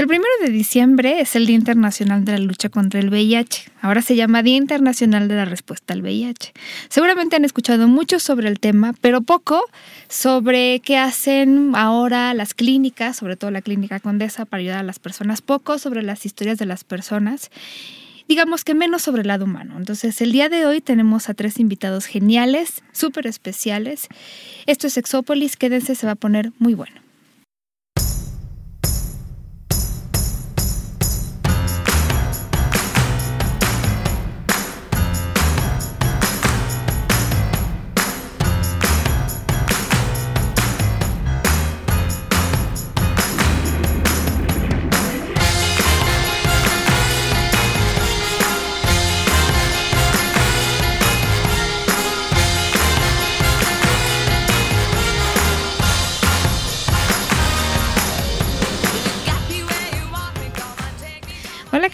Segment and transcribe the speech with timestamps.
[0.00, 3.70] El primero de diciembre es el Día Internacional de la Lucha contra el VIH.
[3.82, 6.54] Ahora se llama Día Internacional de la Respuesta al VIH.
[6.88, 9.62] Seguramente han escuchado mucho sobre el tema, pero poco
[10.08, 14.98] sobre qué hacen ahora las clínicas, sobre todo la Clínica Condesa, para ayudar a las
[14.98, 15.42] personas.
[15.42, 17.50] Poco sobre las historias de las personas
[18.26, 19.74] digamos que menos sobre el lado humano.
[19.76, 24.06] Entonces, el día de hoy tenemos a tres invitados geniales, súper especiales.
[24.64, 27.09] Esto es Exópolis, quédense, se va a poner muy bueno.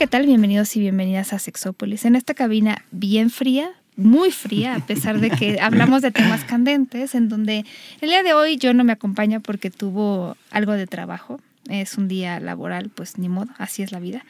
[0.07, 0.27] ¿Qué tal?
[0.27, 2.05] Bienvenidos y bienvenidas a Sexópolis.
[2.05, 7.17] En esta cabina bien fría, muy fría, a pesar de que hablamos de temas candentes,
[7.17, 7.65] en donde
[8.01, 11.41] el día de hoy yo no me acompaña porque tuvo algo de trabajo.
[11.69, 14.25] Es un día laboral, pues ni modo, así es la vida.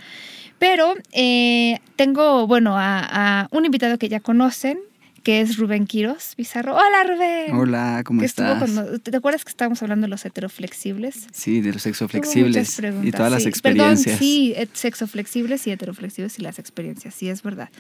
[0.59, 4.79] Pero eh, tengo, bueno, a, un invitado que ya conocen,
[5.27, 6.77] que es Rubén Quiros Bizarro.
[6.77, 7.53] Hola Rubén.
[7.53, 8.71] Hola, ¿cómo estás?
[9.03, 11.27] ¿Te acuerdas que estábamos hablando de los heteroflexibles?
[11.33, 14.05] Sí, de los sexoflexibles y todas las experiencias.
[14.05, 17.71] Perdón, sí, sexoflexibles y heteroflexibles y las experiencias, sí, es verdad.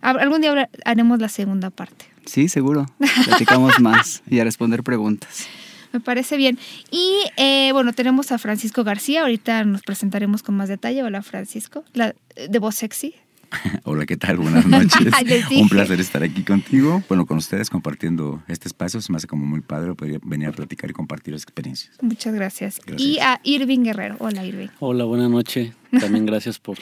[0.00, 2.06] Algún día haremos la segunda parte.
[2.24, 2.86] Sí, seguro.
[3.26, 5.48] Platicamos más y a responder preguntas.
[5.92, 6.58] Me parece bien.
[6.90, 9.20] Y eh, bueno, tenemos a Francisco García.
[9.20, 11.02] Ahorita nos presentaremos con más detalle.
[11.02, 11.84] Hola, Francisco.
[11.92, 12.14] La,
[12.48, 13.16] de voz sexy.
[13.84, 14.36] Hola, ¿qué tal?
[14.38, 15.12] Buenas noches.
[15.56, 19.00] Un placer estar aquí contigo, bueno, con ustedes compartiendo este espacio.
[19.00, 21.96] Se me hace como muy padre poder venir a platicar y compartir las experiencias.
[22.00, 22.80] Muchas gracias.
[22.96, 24.16] Y a Irving Guerrero.
[24.18, 24.68] Hola, Irving.
[24.78, 25.72] Hola, buenas noches.
[25.98, 26.78] También gracias por...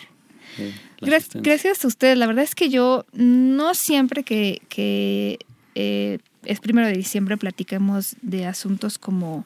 [0.59, 2.19] Eh, gracias, a ustedes.
[2.19, 5.39] La verdad es que yo no siempre que, que
[5.75, 9.45] eh, es primero de diciembre platiquemos de asuntos como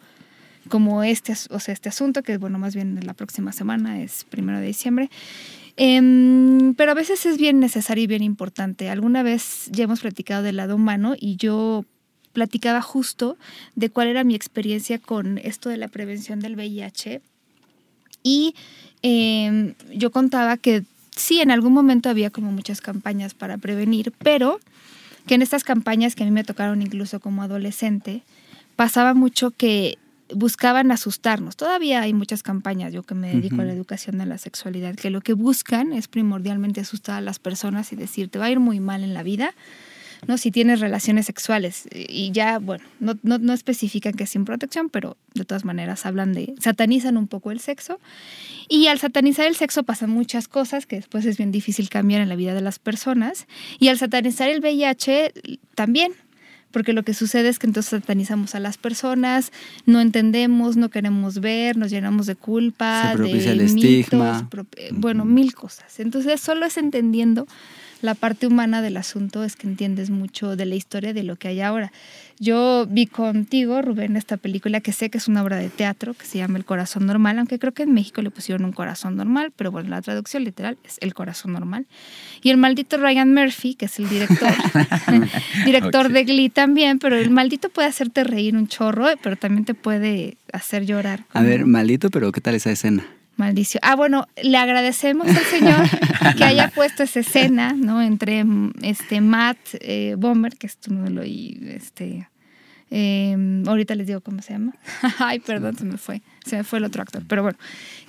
[0.69, 4.59] como este, o sea, este asunto, que bueno, más bien la próxima semana es primero
[4.61, 5.11] de diciembre.
[5.77, 8.91] Em, pero a veces es bien necesario y bien importante.
[8.91, 11.85] Alguna vez ya hemos platicado del lado humano y yo
[12.33, 13.37] platicaba justo
[13.75, 17.21] de cuál era mi experiencia con esto de la prevención del VIH.
[18.23, 18.55] Y
[19.03, 20.85] em, yo contaba que
[21.17, 24.61] sí, en algún momento había como muchas campañas para prevenir, pero
[25.27, 28.23] que en estas campañas que a mí me tocaron incluso como adolescente,
[28.77, 29.99] pasaba mucho que
[30.35, 31.57] buscaban asustarnos.
[31.57, 35.11] Todavía hay muchas campañas, yo que me dedico a la educación de la sexualidad, que
[35.11, 38.61] lo que buscan es primordialmente asustar a las personas y decir, te va a ir
[38.61, 39.55] muy mal en la vida,
[40.27, 40.39] ¿no?
[40.39, 41.89] Si tienes relaciones sexuales.
[41.93, 46.07] Y ya, bueno, no, no, no especifican que es sin protección, pero de todas maneras
[46.07, 47.99] hablan de, satanizan un poco el sexo.
[48.69, 52.29] Y al satanizar el sexo pasan muchas cosas que después es bien difícil cambiar en
[52.29, 53.47] la vida de las personas.
[53.79, 55.33] Y al satanizar el VIH
[55.75, 56.13] también,
[56.73, 59.53] porque lo que sucede es que entonces satanizamos a las personas,
[59.87, 64.49] no entendemos, no queremos ver, nos llenamos de culpa, de el estigma.
[64.77, 66.01] Eh, bueno, mil cosas.
[66.01, 67.47] Entonces solo es entendiendo
[68.03, 71.49] la parte humana del asunto es que entiendes mucho de la historia de lo que
[71.49, 71.93] hay ahora.
[72.39, 76.27] Yo vi contigo, Rubén, esta película que sé que es una obra de teatro que
[76.27, 79.53] se llama El Corazón Normal, aunque creo que en México le pusieron un corazón normal,
[79.55, 81.87] pero bueno, la traducción literal es El Corazón Normal.
[82.43, 84.53] Y el maldito Ryan Murphy, que es el director,
[85.65, 89.75] director de Glee también, pero el maldito puede hacerte reír un chorro, pero también te
[89.75, 91.25] puede hacer llorar.
[91.33, 93.07] A ver, maldito, pero ¿qué tal esa escena?
[93.37, 93.81] Maldición.
[93.83, 95.87] Ah, bueno, le agradecemos al Señor
[96.37, 98.03] que haya puesto esa escena, ¿no?
[98.03, 98.45] Entre
[98.83, 102.29] este Matt eh, Bomber, que es tu modelo, y este.
[102.91, 104.75] Em, ahorita les digo cómo se llama.
[105.19, 106.21] Ay, perdón, se me fue.
[106.45, 107.23] Se me fue el otro actor.
[107.27, 107.59] Pero bueno,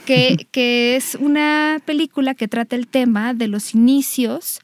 [0.06, 4.60] que, que es una película que trata el tema de los inicios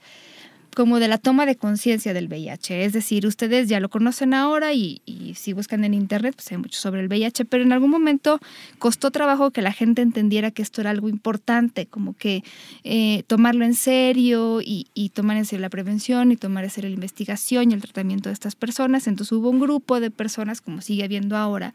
[0.76, 2.86] como de la toma de conciencia del VIH.
[2.86, 5.02] Es decir, ustedes ya lo conocen ahora y,
[5.36, 8.40] si buscan en internet, pues hay mucho sobre el VIH, pero en algún momento
[8.78, 12.44] costó trabajo que la gente entendiera que esto era algo importante, como que
[12.84, 16.90] eh, tomarlo en serio y, y, tomar en serio la prevención y tomar en serio
[16.90, 19.08] la investigación y el tratamiento de estas personas.
[19.08, 21.74] Entonces hubo un grupo de personas, como sigue habiendo ahora,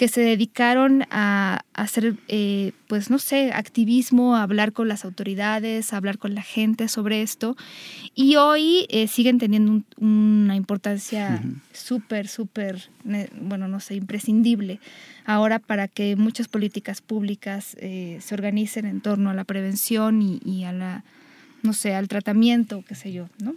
[0.00, 5.92] que se dedicaron a, hacer, eh, pues no sé, activismo, a hablar con las autoridades,
[5.92, 7.54] a hablar con la gente sobre esto.
[8.14, 11.42] Y hoy eh, siguen teniendo una importancia
[11.74, 12.88] súper, súper,
[13.42, 14.80] bueno, no sé, imprescindible
[15.26, 20.40] ahora para que muchas políticas públicas eh, se organicen en torno a la prevención y,
[20.46, 21.04] y a la,
[21.62, 23.54] no sé, al tratamiento, qué sé yo, ¿no?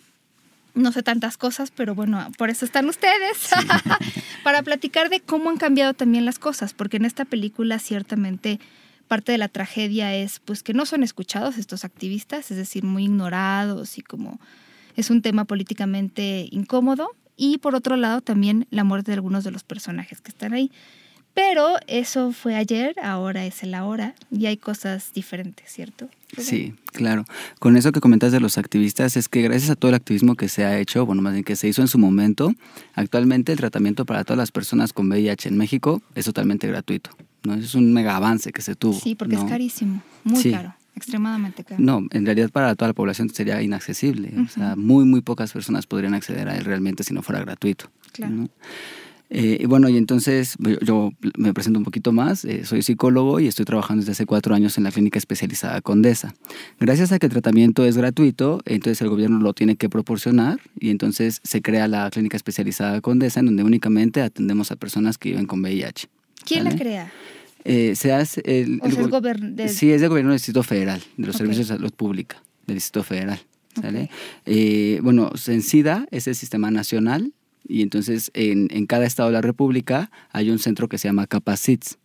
[0.73, 3.49] No sé tantas cosas, pero bueno, por eso están ustedes,
[4.43, 8.59] para platicar de cómo han cambiado también las cosas, porque en esta película ciertamente
[9.07, 13.03] parte de la tragedia es pues que no son escuchados estos activistas, es decir, muy
[13.03, 14.39] ignorados y como
[14.95, 17.09] es un tema políticamente incómodo.
[17.35, 20.71] Y por otro lado también la muerte de algunos de los personajes que están ahí.
[21.33, 26.09] Pero eso fue ayer, ahora es el ahora y hay cosas diferentes, ¿cierto?
[26.37, 27.25] Sí, claro.
[27.59, 30.49] Con eso que comentas de los activistas, es que gracias a todo el activismo que
[30.49, 32.53] se ha hecho, bueno, más bien que se hizo en su momento,
[32.95, 37.11] actualmente el tratamiento para todas las personas con VIH en México es totalmente gratuito.
[37.43, 37.55] ¿no?
[37.55, 38.99] Es un mega avance que se tuvo.
[38.99, 40.75] Sí, porque es carísimo, muy caro.
[40.95, 41.81] Extremadamente caro.
[41.83, 44.31] No, en realidad para toda la población sería inaccesible.
[44.45, 47.89] O sea, muy, muy pocas personas podrían acceder a él realmente si no fuera gratuito.
[48.11, 48.47] Claro.
[49.35, 52.45] Eh, y bueno, y entonces yo me presento un poquito más.
[52.45, 56.35] Eh, soy psicólogo y estoy trabajando desde hace cuatro años en la clínica especializada Condesa.
[56.79, 60.91] Gracias a que el tratamiento es gratuito, entonces el gobierno lo tiene que proporcionar y
[60.91, 65.47] entonces se crea la clínica especializada Condesa en donde únicamente atendemos a personas que viven
[65.47, 66.07] con VIH.
[66.45, 67.11] ¿Quién la crea?
[67.65, 71.25] Eh, se hace el, o sea, el Sí, es del gobierno del Distrito Federal, de
[71.25, 72.35] los servicios de salud pública
[72.67, 73.39] del Distrito Federal.
[73.81, 74.11] ¿sale?
[74.45, 77.33] Eh, bueno, SENSIDA es el sistema nacional
[77.67, 81.27] y entonces en, en, cada estado de la República hay un centro que se llama
[81.27, 81.97] CAPACITS,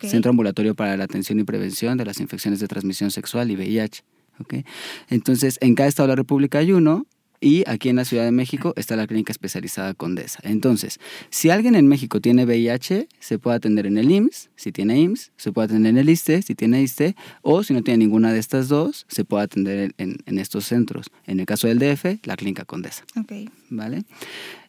[0.00, 4.02] Centro Ambulatorio para la Atención y Prevención de las Infecciones de Transmisión Sexual y VIH.
[4.40, 4.64] ¿okay?
[5.08, 7.06] Entonces, en cada estado de la República hay uno
[7.40, 10.40] y aquí en la Ciudad de México está la clínica especializada Condesa.
[10.42, 10.98] Entonces,
[11.30, 15.32] si alguien en México tiene VIH, se puede atender en el IMSS, si tiene IMSS,
[15.36, 18.38] se puede atender en el ISTE, si tiene ISTE, o si no tiene ninguna de
[18.38, 21.06] estas dos, se puede atender en, en estos centros.
[21.26, 23.04] En el caso del DF, la clínica Condesa.
[23.16, 23.50] Ok.
[23.68, 24.04] ¿Vale?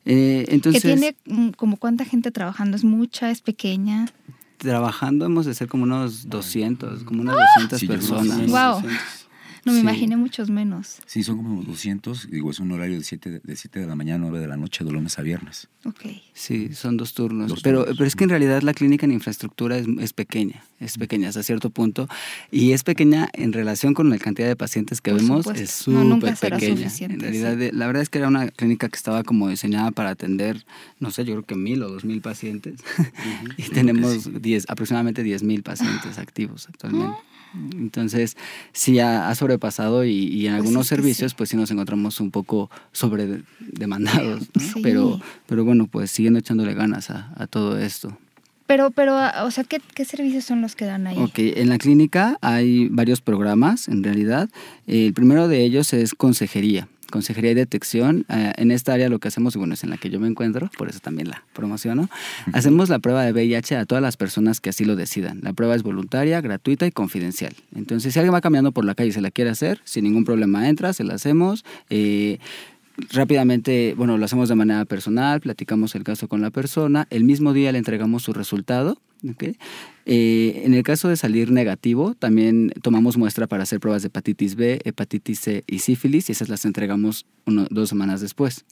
[0.09, 2.77] Eh, entonces, ¿Que tiene mm, como cuánta gente trabajando?
[2.77, 3.29] ¿Es mucha?
[3.29, 4.07] ¿Es pequeña?
[4.57, 8.49] Trabajando hemos de ser como unos 200, como unas 200 personas.
[8.49, 8.89] ¡Wow!
[9.67, 10.97] No, me imaginé muchos menos.
[11.05, 12.29] Sí, son como 200.
[12.29, 14.57] Digo, es un horario de 7 de, 7 de la mañana a 9 de la
[14.57, 15.67] noche, de lunes a viernes.
[15.85, 16.05] Ok.
[16.33, 17.61] Sí, son dos turnos.
[17.61, 21.29] pero, pero es que en realidad la clínica en infraestructura es, es, pequeña, es pequeña
[21.29, 22.07] hasta cierto punto.
[22.51, 26.89] Y es pequeña en relación con la cantidad de pacientes que vemos, es súper pequeña.
[26.99, 30.65] En realidad, la verdad es que era una clínica que estaba como diseñada para atender,
[30.99, 32.81] no sé, yo creo que mil o dos mil pacientes.
[33.57, 34.29] y tenemos
[34.67, 37.17] aproximadamente 10 mil pacientes activos actualmente.
[37.73, 38.37] Entonces,
[38.73, 44.43] sí ha, sobrepasado y, en pues algunos servicios, pues sí nos encontramos un poco sobredemandados,
[44.83, 48.17] pero, pero bueno, pues siguiendo echándole ganas a, todo esto.
[48.65, 51.17] Pero, pero, o sea, ¿qué, ¿qué, servicios son los que dan ahí?
[51.17, 54.49] Ok, en la clínica hay varios programas, en realidad.
[54.87, 56.89] El primero de ellos es consejería.
[57.11, 58.25] Consejería y Detección.
[58.29, 60.69] Eh, en esta área lo que hacemos, bueno, es en la que yo me encuentro,
[60.77, 62.09] por eso también la promociono.
[62.53, 65.39] Hacemos la prueba de VIH a todas las personas que así lo decidan.
[65.41, 67.53] La prueba es voluntaria, gratuita y confidencial.
[67.75, 70.25] Entonces, si alguien va caminando por la calle y se la quiere hacer, sin ningún
[70.25, 71.65] problema entra, se la hacemos.
[71.89, 72.39] Eh,
[73.11, 77.53] rápidamente, bueno, lo hacemos de manera personal, platicamos el caso con la persona, el mismo
[77.53, 78.97] día le entregamos su resultado.
[80.05, 84.55] Eh, en el caso de salir negativo, también tomamos muestra para hacer pruebas de hepatitis
[84.55, 88.65] B, hepatitis C y sífilis y esas las entregamos dos semanas después.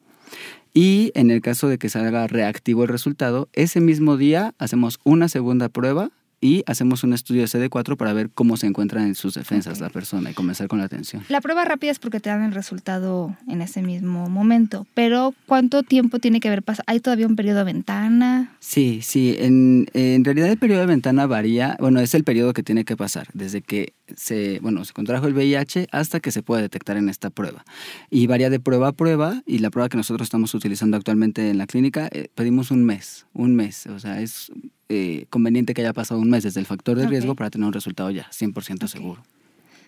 [0.74, 5.30] Y en el caso de que salga reactivo el resultado, ese mismo día hacemos una
[5.30, 9.34] segunda prueba y hacemos un estudio de CD4 para ver cómo se encuentran en sus
[9.34, 11.24] defensas la persona y comenzar con la atención.
[11.30, 15.84] La prueba rápida es porque te dan el resultado en ese mismo momento, pero ¿cuánto
[15.84, 16.84] tiempo tiene que haber pasado?
[16.88, 18.56] ¿Hay todavía un periodo de ventana?
[18.60, 22.64] Sí, sí, en, en, realidad el periodo de ventana varía, bueno, es el periodo que
[22.64, 26.62] tiene que pasar, desde que se, bueno, se contrajo el VIH hasta que se puede
[26.62, 27.66] detectar en esta prueba.
[28.10, 31.58] Y varía de prueba a prueba y la prueba que nosotros estamos utilizando actualmente en
[31.58, 34.52] la clínica, eh, pedimos un mes, un mes, o sea, es
[34.90, 37.74] eh, conveniente que haya pasado un mes desde el factor de riesgo para tener un
[37.74, 39.24] resultado ya 100% seguro.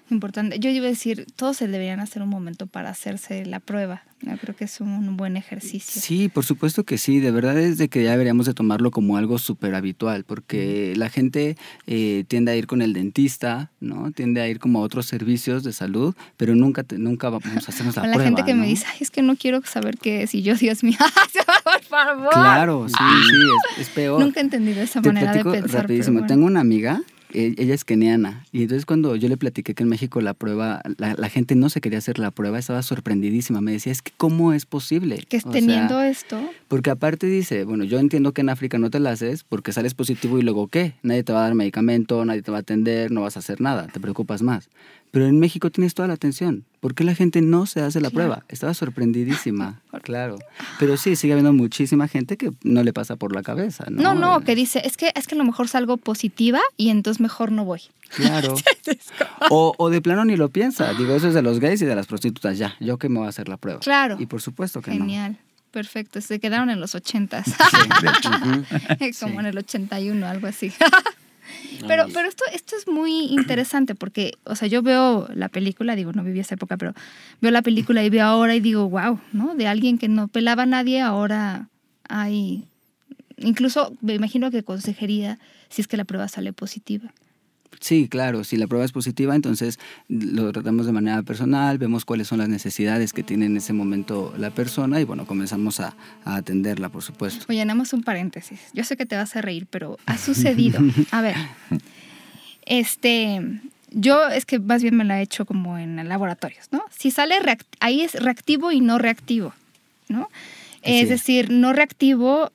[0.10, 0.60] Importante.
[0.60, 4.04] Yo iba a decir, todos se deberían hacer un momento para hacerse la prueba.
[4.22, 6.02] Yo creo que es un buen ejercicio.
[6.02, 7.20] Sí, por supuesto que sí.
[7.20, 11.10] De verdad es de que ya deberíamos de tomarlo como algo súper habitual, porque la
[11.10, 14.12] gente eh, tiende a ir con el dentista, ¿no?
[14.12, 17.96] Tiende a ir como a otros servicios de salud, pero nunca, nunca vamos a hacernos
[17.96, 18.18] la, prueba.
[18.18, 20.84] La gente que me dice, Ay, es que no quiero saber qué si yo, Dios
[20.84, 20.98] mío,
[21.64, 22.32] por favor.
[22.32, 24.20] Claro, sí, sí, es, peor.
[24.20, 25.82] Nunca he entendido esa manera de pensar.
[25.82, 26.26] Rapidísimo.
[26.26, 27.02] Tengo una amiga
[27.34, 28.46] ella es keniana.
[28.52, 31.82] Y entonces cuando yo le platiqué que en México la prueba, la, gente no se
[31.82, 33.62] quería hacer la prueba, estaba sorprendidísima.
[33.62, 35.24] Me decía, es que ¿cómo es posible?
[35.28, 36.40] Que teniendo esto.
[36.68, 39.94] Porque aparte dice, bueno, yo entiendo que en África no te la haces porque sales
[39.94, 40.94] positivo y luego ¿qué?
[41.04, 43.62] Nadie te va a dar medicamento, nadie te va a atender, no vas a hacer
[43.62, 44.70] nada, te preocupas más.
[45.12, 46.66] Pero en México tienes toda la atención.
[46.80, 48.44] ¿Por qué la gente no se hace la prueba?
[48.50, 50.38] Estaba sorprendidísima, claro.
[50.80, 54.02] Pero sí, sigue habiendo muchísima gente que no le pasa por la cabeza, ¿no?
[54.02, 57.20] No, no, que dice, es que, es que a lo mejor salgo positiva y entonces
[57.20, 57.82] mejor no voy.
[58.10, 58.56] Claro.
[59.50, 60.94] o, o, de plano ni lo piensa.
[60.94, 62.58] Digo, eso es de los gays y de las prostitutas.
[62.58, 63.80] Ya, yo que me voy a hacer la prueba.
[63.80, 64.18] Claro.
[64.20, 65.38] Y por supuesto que Genial.
[65.72, 67.46] Perfecto, se quedaron en los ochentas.
[69.20, 70.72] Como en el 81, algo así.
[71.88, 76.14] Pero, pero esto, esto es muy interesante porque, o sea, yo veo la película, digo,
[76.14, 76.94] no viví esa época, pero
[77.42, 79.56] veo la película y veo ahora y digo, wow, ¿no?
[79.56, 81.70] De alguien que no pelaba a nadie, ahora
[82.10, 82.66] hay,
[83.38, 85.40] incluso me imagino que consejería
[85.70, 87.14] si es que la prueba sale positiva.
[87.80, 92.28] Sí, claro, si la prueba es positiva, entonces lo tratamos de manera personal, vemos cuáles
[92.28, 95.96] son las necesidades que tiene en ese momento la persona y bueno, comenzamos a,
[96.26, 97.46] atenderla, por supuesto.
[97.50, 98.60] Oye, nada un paréntesis.
[98.74, 100.80] Yo sé que te vas a reír, pero ha sucedido.
[101.12, 101.36] A ver,
[102.66, 103.42] este,
[103.92, 106.84] yo es que más bien me la he hecho como en laboratorios, ¿no?
[106.96, 107.36] Si sale,
[107.80, 109.54] ahí es reactivo y no reactivo,
[110.10, 110.30] ¿no?
[110.82, 112.52] Es decir, no reactivo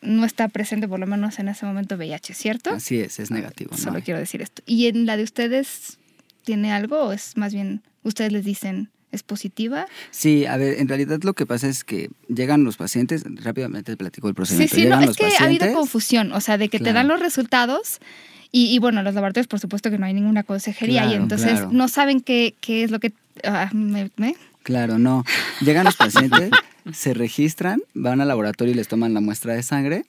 [0.00, 2.70] no está presente por lo menos en ese momento VIH, ¿cierto?
[2.70, 3.76] Así es, es negativo.
[3.76, 4.62] Solo quiero decir esto.
[4.66, 5.98] ¿Y en la de ustedes
[6.44, 9.86] tiene algo o es más bien ustedes les dicen es positiva?
[10.10, 14.28] Sí, a ver, en realidad lo que pasa es que llegan los pacientes, rápidamente platico
[14.28, 14.74] el procedimiento.
[14.74, 17.20] Sí, sí, no, es que ha habido confusión, o sea, de que te dan los
[17.20, 18.00] resultados
[18.50, 22.20] y, bueno, los laboratorios por supuesto que no hay ninguna consejería y entonces no saben
[22.20, 23.12] qué, qué, es lo que...
[23.44, 24.10] Ah, me,
[24.62, 25.24] Claro, no.
[25.60, 26.50] Llegan los pacientes,
[26.92, 30.04] se registran, van al laboratorio y les toman la muestra de sangre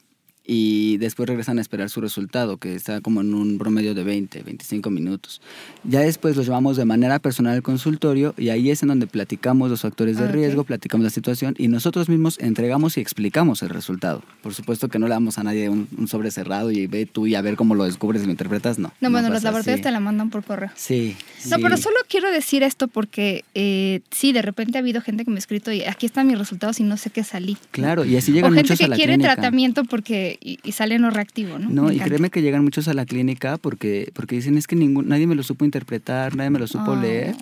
[0.52, 4.42] y después regresan a esperar su resultado, que está como en un promedio de 20,
[4.42, 5.42] 25 minutos.
[5.84, 9.70] Ya después los llevamos de manera personal al consultorio y ahí es en donde platicamos
[9.70, 14.24] los factores de riesgo, platicamos la situación y nosotros mismos entregamos y explicamos el resultado.
[14.42, 17.36] Por supuesto que no le damos a nadie un, sobre cerrado y ve tú y
[17.36, 18.92] a ver cómo lo descubres y lo interpretas, no.
[19.02, 20.72] No, bueno, los laboratorios te la mandan por correo.
[20.74, 21.16] Sí.
[21.48, 25.30] No, pero solo quiero decir esto porque eh, sí, de repente ha habido gente que
[25.30, 27.56] me ha escrito y aquí están mis resultados y no sé qué salí.
[27.70, 31.70] Claro, y así llegan o gente que quiere tratamiento porque y, sale no reactivo, ¿no?
[31.70, 35.08] No, y créeme que llegan muchos a la clínica porque, porque dicen es que ningún,
[35.08, 37.02] nadie me lo supo interpretar, nadie me lo supo ah.
[37.02, 37.36] leer.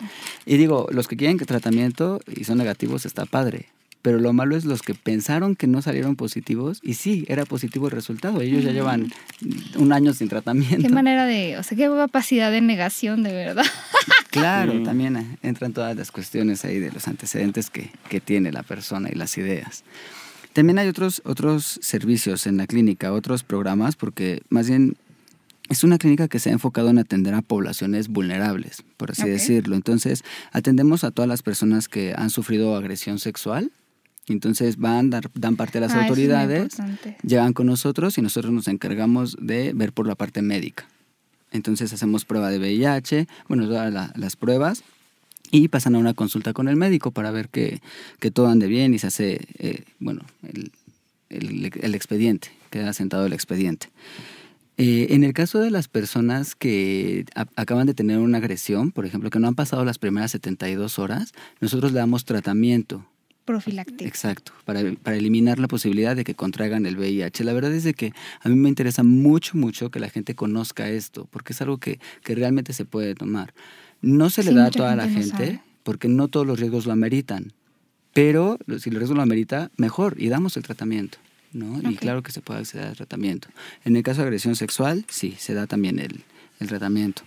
[0.45, 3.67] Y digo, los que quieren que tratamiento y son negativos está padre.
[4.01, 7.87] Pero lo malo es los que pensaron que no salieron positivos y sí, era positivo
[7.87, 8.41] el resultado.
[8.41, 9.11] Ellos ya llevan
[9.75, 10.87] un año sin tratamiento.
[10.87, 13.65] Qué manera de, o sea, qué capacidad de negación, de verdad.
[14.29, 19.09] Claro, también entran todas las cuestiones ahí de los antecedentes que, que tiene la persona
[19.11, 19.83] y las ideas.
[20.57, 24.97] También hay otros, otros servicios en la clínica, otros programas, porque más bien
[25.69, 29.75] es una clínica que se ha enfocado en atender a poblaciones vulnerables, por así decirlo.
[29.75, 33.71] Entonces, atendemos a todas las personas que han sufrido agresión sexual.
[34.25, 36.75] Entonces van, dan parte a las ah, autoridades,
[37.21, 40.87] llegan con nosotros y nosotros nos encargamos de ver por la parte médica.
[41.51, 44.83] Entonces hacemos prueba de VIH, bueno, todas las pruebas
[45.51, 47.81] y pasan a una consulta con el médico para ver que,
[48.33, 50.71] todo ande bien y se hace, eh, bueno, el,
[51.29, 53.89] el, expediente, queda sentado el expediente.
[54.77, 57.25] Eh, en el caso de las personas que
[57.55, 61.33] acaban de tener una agresión, por ejemplo, que no han pasado las primeras 72 horas,
[61.59, 63.05] nosotros le damos tratamiento.
[63.43, 64.03] Profiláctico.
[64.03, 67.45] Exacto, para, para, eliminar la posibilidad de que contraigan el VIH.
[67.45, 68.11] La verdad es de que
[68.41, 71.99] a mí me interesa mucho, mucho que la gente conozca esto, porque es algo que,
[72.23, 73.53] que realmente se puede tomar.
[74.01, 77.53] No se le da a toda la gente porque no todos los riesgos lo ameritan.
[78.13, 81.17] Pero si el riesgo lo amerita, mejor y damos el tratamiento.
[81.53, 81.79] ¿no?
[81.89, 83.47] Y claro que se puede acceder al tratamiento.
[83.85, 86.23] En el caso de agresión sexual, sí, se da también el,
[86.59, 87.23] el tratamiento.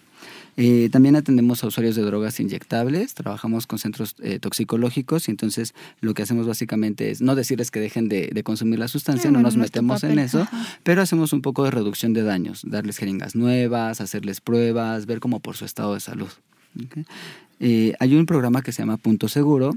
[0.56, 5.74] Eh, también atendemos a usuarios de drogas inyectables, trabajamos con centros eh, toxicológicos y entonces
[6.00, 9.56] lo que hacemos básicamente es no decirles que dejen de, consumir la sustancia, no nos
[9.56, 10.46] metemos en eso,
[10.82, 15.40] pero hacemos un poco de reducción de daños, darles jeringas nuevas, hacerles pruebas, ver cómo
[15.40, 16.30] por su estado de salud.
[17.60, 19.72] Eh, hay un programa que se llama Punto Seguro,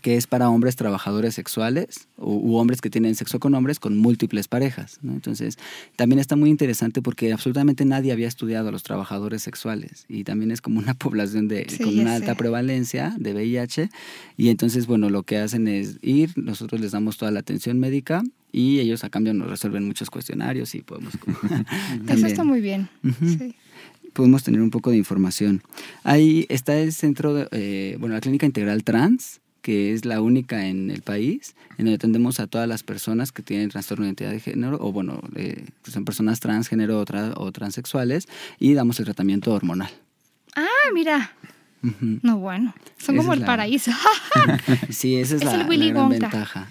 [0.00, 4.48] que es para hombres trabajadores sexuales u, hombres que tienen sexo con hombres con múltiples
[4.48, 4.98] parejas.
[5.02, 5.58] Entonces,
[5.96, 10.50] también está muy interesante porque absolutamente nadie había estudiado a los trabajadores sexuales y también
[10.50, 13.90] es como una población de, con una alta prevalencia de VIH.
[14.36, 18.22] Y entonces, bueno, lo que hacen es ir, nosotros les damos toda la atención médica
[18.50, 21.14] y ellos a cambio nos resuelven muchos cuestionarios y podemos...
[22.08, 22.88] Eso está muy bien.
[23.20, 23.54] sí
[24.12, 25.62] podemos tener un poco de información.
[26.04, 30.66] Ahí está el centro, de, eh, bueno, la Clínica Integral Trans, que es la única
[30.66, 34.30] en el país, en donde atendemos a todas las personas que tienen trastorno de identidad
[34.30, 37.04] de género, o bueno, eh, que son personas transgénero o,
[37.36, 39.90] o transexuales, y damos el tratamiento hormonal.
[40.56, 41.32] Ah, mira.
[42.22, 43.92] No, bueno, son como el paraíso.
[44.90, 46.68] sí, esa es, la, gran ventaja.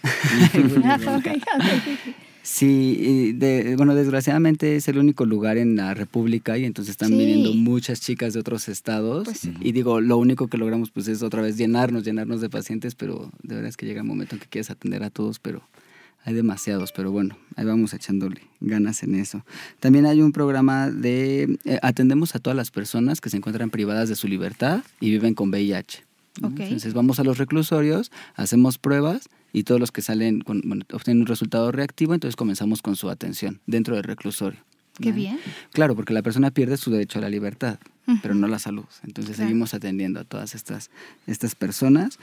[2.50, 7.54] Sí, de, bueno, desgraciadamente es el único lugar en la República y entonces están viniendo
[7.54, 9.26] muchas chicas de otros estados.
[9.26, 12.96] Pues y digo, lo único que logramos pues es otra vez llenarnos, llenarnos de pacientes,
[12.96, 15.62] pero de verdad es que llega un momento en que quieres atender a todos, pero
[16.24, 19.46] hay demasiados, pero bueno, ahí vamos echándole ganas en eso.
[19.82, 24.08] También hay un programa de, eh, atendemos a todas las personas que se encuentran privadas
[24.08, 26.07] de su libertad y viven con VIH.
[26.42, 30.62] Entonces vamos a los reclusorios, hacemos pruebas y todos los que salen con,
[30.94, 34.60] obtienen un resultado reactivo, entonces comenzamos con su atención dentro del reclusorio.
[35.00, 35.40] Qué bien.
[35.72, 37.80] Claro, porque la persona pierde su derecho a la libertad,
[38.22, 38.86] pero no la salud.
[39.04, 40.90] Entonces seguimos atendiendo a todas estas,
[41.28, 42.18] estas personas.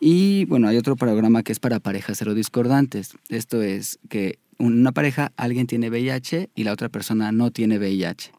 [0.00, 3.16] Y bueno, hay otro programa que es para parejas discordantes.
[3.28, 8.32] Esto es que una pareja, alguien tiene VIH y la otra persona no tiene VIH.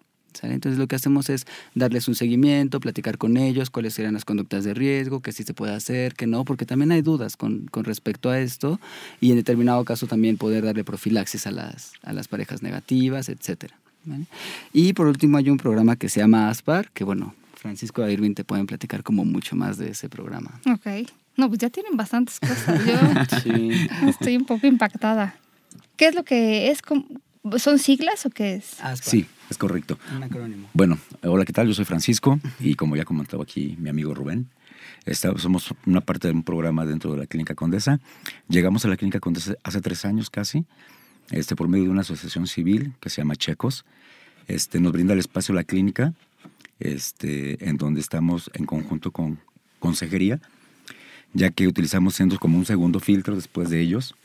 [0.44, 4.64] Entonces lo que hacemos es darles un seguimiento, platicar con ellos cuáles serían las conductas
[4.64, 7.84] de riesgo, qué sí se puede hacer, qué no, porque también hay dudas con, con
[7.84, 8.80] respecto a esto
[9.22, 13.72] y en determinado caso también poder darle profilaxis a las, a las parejas negativas, etc.
[14.74, 18.34] Y por último hay un programa que se llama ASPAR, que bueno, Francisco e Irving
[18.34, 20.60] te pueden platicar como mucho más de ese programa.
[20.72, 21.10] Ok.
[21.36, 22.86] No, pues ya tienen bastantes cosas.
[22.86, 25.36] Yo estoy un poco impactada.
[25.96, 26.82] ¿Qué es lo que es?
[27.58, 28.78] ¿Son siglas o qué es?
[29.02, 29.98] Sí, es correcto.
[30.16, 30.70] Un acrónimo.
[30.74, 31.68] Bueno, hola, ¿qué tal?
[31.68, 34.50] Yo soy Francisco y como ya comentaba aquí mi amigo Rubén,
[35.38, 38.00] somos una parte de un programa dentro de la Clínica Condesa.
[38.50, 40.66] Llegamos a la Clínica Condesa hace tres años casi,
[41.32, 43.86] este, por medio de una asociación civil que se llama Checos.
[44.48, 46.14] Este, nos brinda el espacio la clínica,
[46.80, 49.40] este, en donde estamos en conjunto con
[49.80, 50.40] consejería,
[51.34, 54.16] ya que utilizamos centros como un segundo filtro después de ellos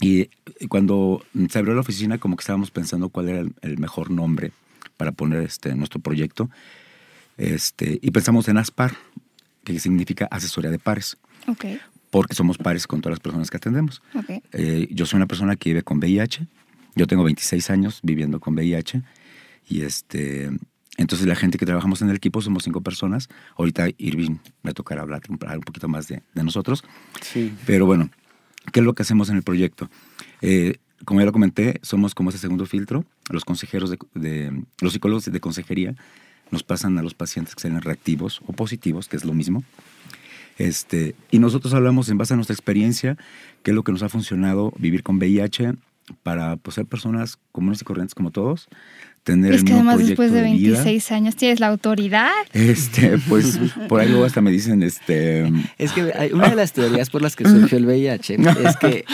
[0.00, 0.28] y
[0.68, 4.52] cuando se abrió la oficina, como que estábamos pensando cuál era el, mejor nombre
[4.96, 6.50] para poner este, nuestro proyecto.
[7.36, 8.94] Este, y pensamos en ASPAR,
[9.64, 11.16] que significa asesoría de pares.
[11.46, 11.80] Okay.
[12.10, 14.02] Porque somos pares con todas las personas que atendemos.
[14.14, 14.42] Okay.
[14.52, 16.46] Eh, yo soy una persona que vive con VIH.
[16.96, 19.02] Yo tengo 26 años viviendo con VIH.
[19.68, 20.50] Y este,
[20.96, 23.28] entonces la gente que trabajamos en el equipo somos cinco personas.
[23.56, 26.84] Ahorita Irving me tocará hablar un, poquito más de, de nosotros.
[27.20, 27.52] Sí.
[27.66, 28.10] Pero bueno,
[28.72, 29.90] ¿Qué es lo que hacemos en el proyecto?
[30.40, 33.04] Eh, como ya lo comenté, somos como ese segundo filtro.
[33.30, 35.94] Los consejeros de, los psicólogos de consejería
[36.50, 39.64] nos pasan a los pacientes que sean reactivos o positivos, que es lo mismo.
[40.56, 43.16] Este, y nosotros hablamos en base a nuestra experiencia,
[43.62, 45.74] qué es lo que nos ha funcionado vivir con VIH
[46.22, 48.68] para pues, ser personas comunes y corrientes como todos,
[49.24, 52.30] tener es que además después de 26 años tienes la autoridad.
[52.52, 55.50] Este, pues por ahí luego hasta me dicen, este...
[55.78, 59.04] Es que una de las teorías por las que surgió el VIH es que,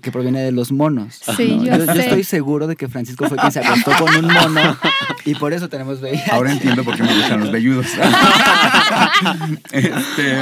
[0.00, 1.20] que proviene de los monos.
[1.36, 4.78] Sí, yo, yo, estoy seguro de que Francisco fue quien se acostó con un mono
[5.24, 6.30] y por eso tenemos VIH.
[6.30, 7.86] Ahora entiendo por qué me gustan los velludos.
[9.72, 10.38] este,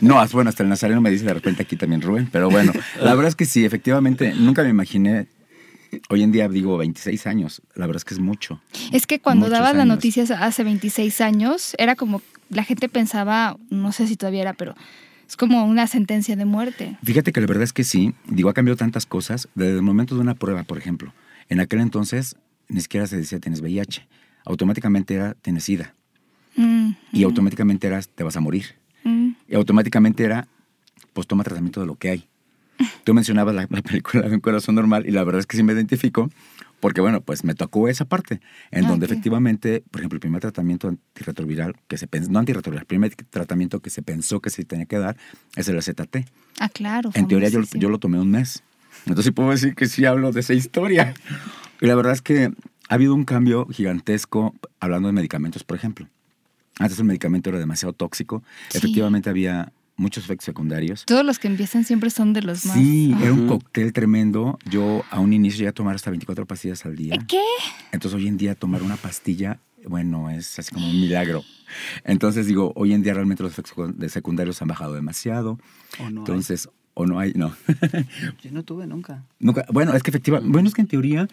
[0.00, 3.14] no, bueno, hasta el nazareno me dice de repente aquí también Rubén, pero bueno, la
[3.14, 5.26] verdad es que sí, efectivamente, nunca me imaginé
[6.08, 8.60] Hoy en día digo 26 años, la verdad es que es mucho.
[8.92, 13.92] Es que cuando dabas la noticia hace 26 años, era como la gente pensaba, no
[13.92, 14.74] sé si todavía era, pero
[15.28, 16.96] es como una sentencia de muerte.
[17.02, 19.48] Fíjate que la verdad es que sí, digo, ha cambiado tantas cosas.
[19.54, 21.12] Desde el momento de una prueba, por ejemplo,
[21.48, 22.36] en aquel entonces
[22.68, 24.06] ni siquiera se decía tienes VIH,
[24.44, 25.94] automáticamente era tienes SIDA.
[26.56, 27.24] Mm, y mm.
[27.24, 28.76] automáticamente era te vas a morir.
[29.04, 29.30] Mm.
[29.48, 30.48] Y automáticamente era
[31.12, 32.28] pues toma tratamiento de lo que hay.
[33.04, 35.72] Tú mencionabas la, película de un corazón normal y la verdad es que sí me
[35.72, 36.30] identifico
[36.80, 40.40] porque, bueno, pues me tocó esa parte en ah, donde efectivamente, por ejemplo, el primer
[40.40, 44.64] tratamiento antirretroviral que se pensó, no antirretroviral, el primer tratamiento que se pensó que se
[44.64, 45.16] tenía que dar
[45.56, 46.16] es el AZT.
[46.60, 47.10] Ah, claro.
[47.14, 48.62] En teoría yo, yo lo tomé un mes.
[49.06, 51.14] Entonces puedo decir que sí hablo de esa historia.
[51.80, 52.52] Y la verdad es que
[52.88, 56.08] ha habido un cambio gigantesco hablando de medicamentos, por ejemplo.
[56.78, 58.42] Antes el medicamento era demasiado tóxico.
[58.74, 61.04] Efectivamente había muchos efectos secundarios.
[61.04, 62.76] Todos los que empiezan siempre son de los más.
[62.76, 64.58] Sí, era un cóctel tremendo.
[64.68, 67.18] Yo a un inicio ya tomar hasta 24 pastillas al día.
[67.26, 67.42] ¿Qué?
[67.92, 71.42] Entonces hoy en día tomar una pastilla, bueno, es así como un milagro.
[72.04, 75.58] Entonces digo, hoy en día realmente los efectos secundarios han bajado demasiado.
[75.98, 77.54] O no Entonces, o no hay, no.
[78.42, 79.24] Yo no tuve nunca.
[79.38, 79.66] Nunca.
[79.70, 81.28] Bueno, es que efectivamente, bueno, es que en teoría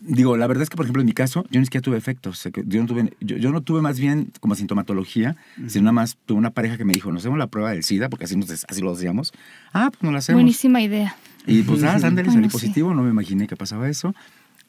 [0.00, 2.48] digo, la verdad es que, por ejemplo, en mi caso, yo ni siquiera tuve efectos.
[2.66, 6.50] Yo no tuve, yo, no tuve más bien como sintomatología, sino nada más tuve una
[6.50, 9.32] pareja que me dijo, nos hacemos la prueba del SIDA, porque así, así lo decíamos.
[9.72, 10.38] Ah, pues no la hacemos.
[10.38, 11.16] Buenísima idea.
[11.46, 14.14] Y pues nada, ándale, salí positivo, no me imaginé que pasaba eso.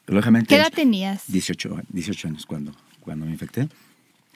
[0.07, 1.23] Lógicamente, ¿Qué edad tenías?
[1.27, 3.67] 18, 18 años cuando, cuando me infecté.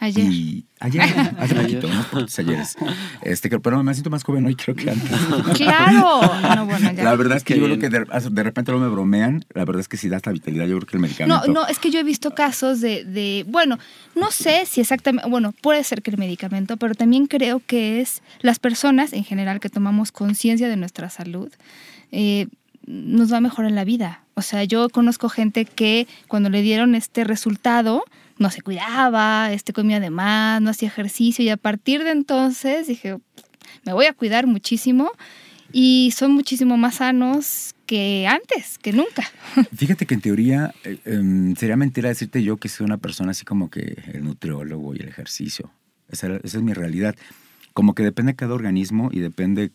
[0.04, 0.26] Ayer.
[0.26, 1.02] Y ayer,
[1.40, 2.76] hace poquito, unos ayeres.
[3.22, 5.10] Este, pero me siento más joven hoy creo que antes.
[5.56, 6.20] ¡Claro!
[6.58, 7.06] No, bueno, ya.
[7.06, 9.46] La verdad es que yo creo que de, repente no me bromean.
[9.54, 10.66] La verdad es que sí da esta vitalidad.
[10.66, 11.48] Yo creo que el medicamento...
[11.48, 13.80] No, no, es que yo he visto casos de, de, bueno,
[14.14, 18.22] no sé si exactamente, bueno, puede ser que el medicamento, pero también creo que es
[18.42, 21.50] las personas en general que tomamos conciencia de nuestra salud,
[22.12, 22.48] eh,
[22.86, 24.24] nos va mejor en la vida.
[24.34, 28.04] O sea, yo conozco gente que cuando le dieron este resultado,
[28.38, 32.88] no se cuidaba, este comía de más, no hacía ejercicio y a partir de entonces
[32.88, 33.18] dije,
[33.86, 35.12] me voy a cuidar muchísimo
[35.72, 39.24] y son muchísimo más sanos que antes, que nunca.
[39.76, 43.44] Fíjate que en teoría eh, em, sería mentira decirte yo que soy una persona así
[43.44, 45.72] como que el nutriólogo y el ejercicio.
[46.10, 47.16] Esa, es mi realidad.
[47.74, 49.72] Como que depende de cada organismo y depende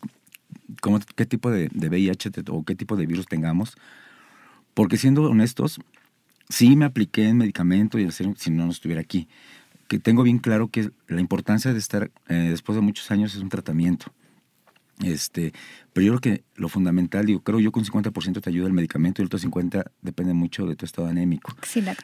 [0.81, 3.75] cómo, qué tipo de, de VIH o qué tipo de virus tengamos
[4.73, 5.79] Porque siendo honestos,
[6.49, 9.27] sí me apliqué en medicamento y hacer si no, no estuviera aquí.
[9.87, 13.41] Que tengo bien claro que la importancia de estar eh, después de muchos años es
[13.41, 14.11] un tratamiento.
[15.01, 15.53] Este,
[15.93, 18.73] pero yo creo que lo fundamental, digo, creo yo que un 50% te ayuda el
[18.73, 21.55] medicamento y el otro 50% depende mucho de tu estado anémico,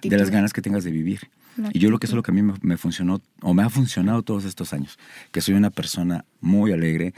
[0.02, 1.30] de las ganas que tengas de vivir.
[1.74, 3.70] Y yo creo que eso es lo que a mí me, funcionó, o me ha
[3.70, 4.98] funcionado todos estos años,
[5.32, 7.14] que soy una persona muy alegre,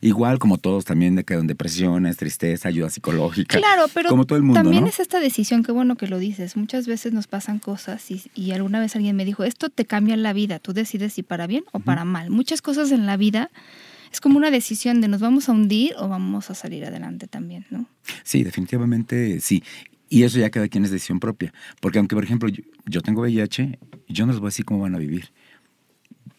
[0.00, 3.58] Igual como todos también de que depresiones, tristeza, ayuda psicológica.
[3.58, 6.56] Claro, pero como todo el mundo, también es esta decisión, qué bueno que lo dices.
[6.56, 10.16] Muchas veces nos pasan cosas y, y, alguna vez alguien me dijo, esto te cambia
[10.16, 12.30] la vida, tú decides si para bien o para mal.
[12.30, 13.50] Muchas cosas en la vida
[14.12, 17.66] es como una decisión de nos vamos a hundir o vamos a salir adelante también,
[17.70, 17.86] ¿no?
[18.22, 19.62] Sí, definitivamente sí.
[20.08, 21.52] Y eso ya cada quien es decisión propia.
[21.80, 22.48] Porque aunque, por ejemplo,
[22.86, 25.30] yo, tengo VIH, yo no les voy a decir cómo van a vivir.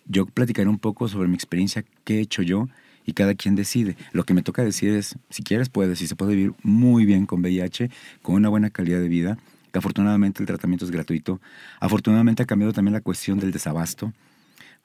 [0.05, 2.67] Yo platicaré un poco sobre mi experiencia, qué he hecho yo,
[3.09, 3.95] y cada quien decide.
[4.11, 7.25] Lo que me toca decir es, si quieres puedes, y se puede vivir muy bien
[7.25, 7.89] con VIH,
[8.21, 9.37] con una buena calidad de vida,
[9.71, 11.41] que afortunadamente el tratamiento es gratuito.
[11.79, 14.13] Afortunadamente ha cambiado también la cuestión del desabasto,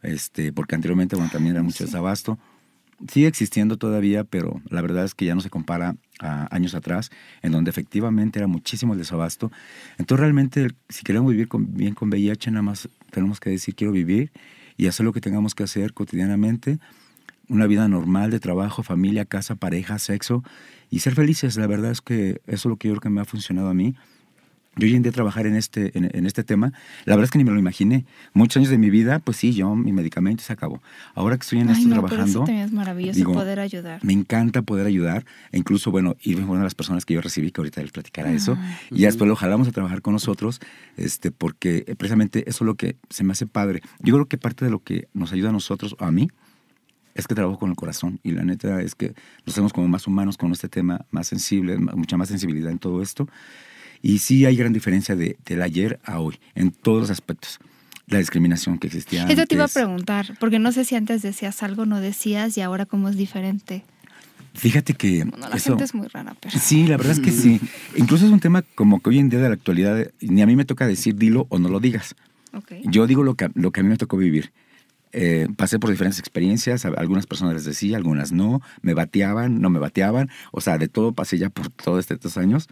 [0.02, 2.38] este, porque anteriormente bueno, también era mucho desabasto
[3.08, 7.10] sigue existiendo todavía, pero la verdad es que ya no se compara a años atrás,
[7.42, 9.50] en donde efectivamente era muchísimo el desabasto.
[9.98, 14.32] Entonces realmente, si queremos vivir bien con VIH, nada más tenemos que decir quiero vivir
[14.76, 16.78] y hacer lo que tengamos que hacer cotidianamente,
[17.48, 20.42] una vida normal de trabajo, familia, casa, pareja, sexo
[20.90, 21.56] y ser felices.
[21.56, 23.74] La verdad es que eso es lo que yo creo que me ha funcionado a
[23.74, 23.94] mí
[24.76, 26.72] yo hoy en día trabajar en este, en, este tema,
[27.04, 28.04] la verdad es que ni me lo imaginé.
[28.32, 30.82] Muchos años de mi vida, pues sí, yo, mi medicamento se acabó.
[31.14, 32.44] Ahora que estoy en esto trabajando.
[32.44, 34.04] Pero eso es maravilloso poder ayudar.
[34.04, 35.24] Me encanta poder ayudar.
[35.52, 38.32] E incluso, bueno, y una de las personas que yo recibí, que ahorita les platicará
[38.32, 38.58] eso.
[38.90, 40.60] Y después lo jalamos a trabajar con nosotros,
[40.96, 43.80] este, porque precisamente eso es lo que se me hace padre.
[44.00, 46.30] Yo creo que parte de lo que nos ayuda a nosotros, a mí,
[47.14, 48.20] es que trabajo con el corazón.
[48.22, 49.14] Y la neta es que
[49.46, 53.02] nos hacemos como más humanos con este tema, más sensible, mucha más sensibilidad en todo
[53.02, 53.28] esto.
[54.02, 57.58] Y sí hay gran diferencia de, del ayer a hoy, en todos los aspectos.
[58.06, 59.38] La discriminación que existía antes.
[59.38, 62.60] Eso te iba a preguntar, porque no sé si antes decías algo, no decías, y
[62.60, 63.82] ahora cómo es diferente.
[64.52, 65.24] Fíjate que.
[65.24, 66.58] Bueno, la gente es muy rara, pero.
[66.58, 67.60] Sí, la verdad es que sí.
[67.96, 70.54] Incluso es un tema como que hoy en día de la actualidad, ni a mí
[70.54, 72.14] me toca decir dilo o no lo digas.
[72.52, 72.82] Okay.
[72.84, 74.52] Yo digo lo que, lo que a mí me tocó vivir.
[75.16, 79.78] Eh, pasé por diferentes experiencias, algunas personas les decía, algunas no, me bateaban, no me
[79.78, 82.68] bateaban, o sea, de todo pasé ya por todos estos años.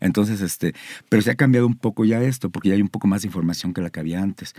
[0.00, 0.74] Entonces, este,
[1.10, 3.28] pero se ha cambiado un poco ya esto, porque ya hay un poco más de
[3.28, 4.54] información que la que había antes.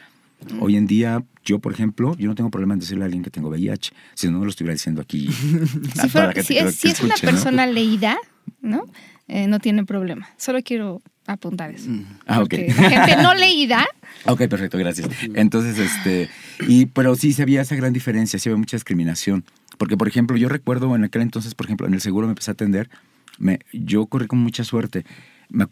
[0.59, 3.31] Hoy en día, yo, por ejemplo, yo no tengo problema en decirle a alguien que
[3.31, 5.29] tengo VIH, si no, no lo estuviera diciendo aquí.
[6.43, 8.17] si, es, una persona leída,
[8.63, 8.85] ¿no?
[9.27, 10.27] Eh, no tiene problema.
[10.37, 11.91] Solo quiero apuntar eso.
[12.25, 12.53] Ah, ok.
[12.75, 13.85] La gente no leída.
[14.25, 15.07] ok, perfecto, gracias.
[15.35, 16.29] Entonces, este,
[16.67, 19.45] y, pero sí se había esa gran diferencia, sí había mucha discriminación.
[19.77, 22.49] Porque, por ejemplo, yo recuerdo en aquel entonces, por ejemplo, en el seguro me empecé
[22.49, 22.89] a atender
[23.37, 25.05] me, yo corrí con mucha suerte.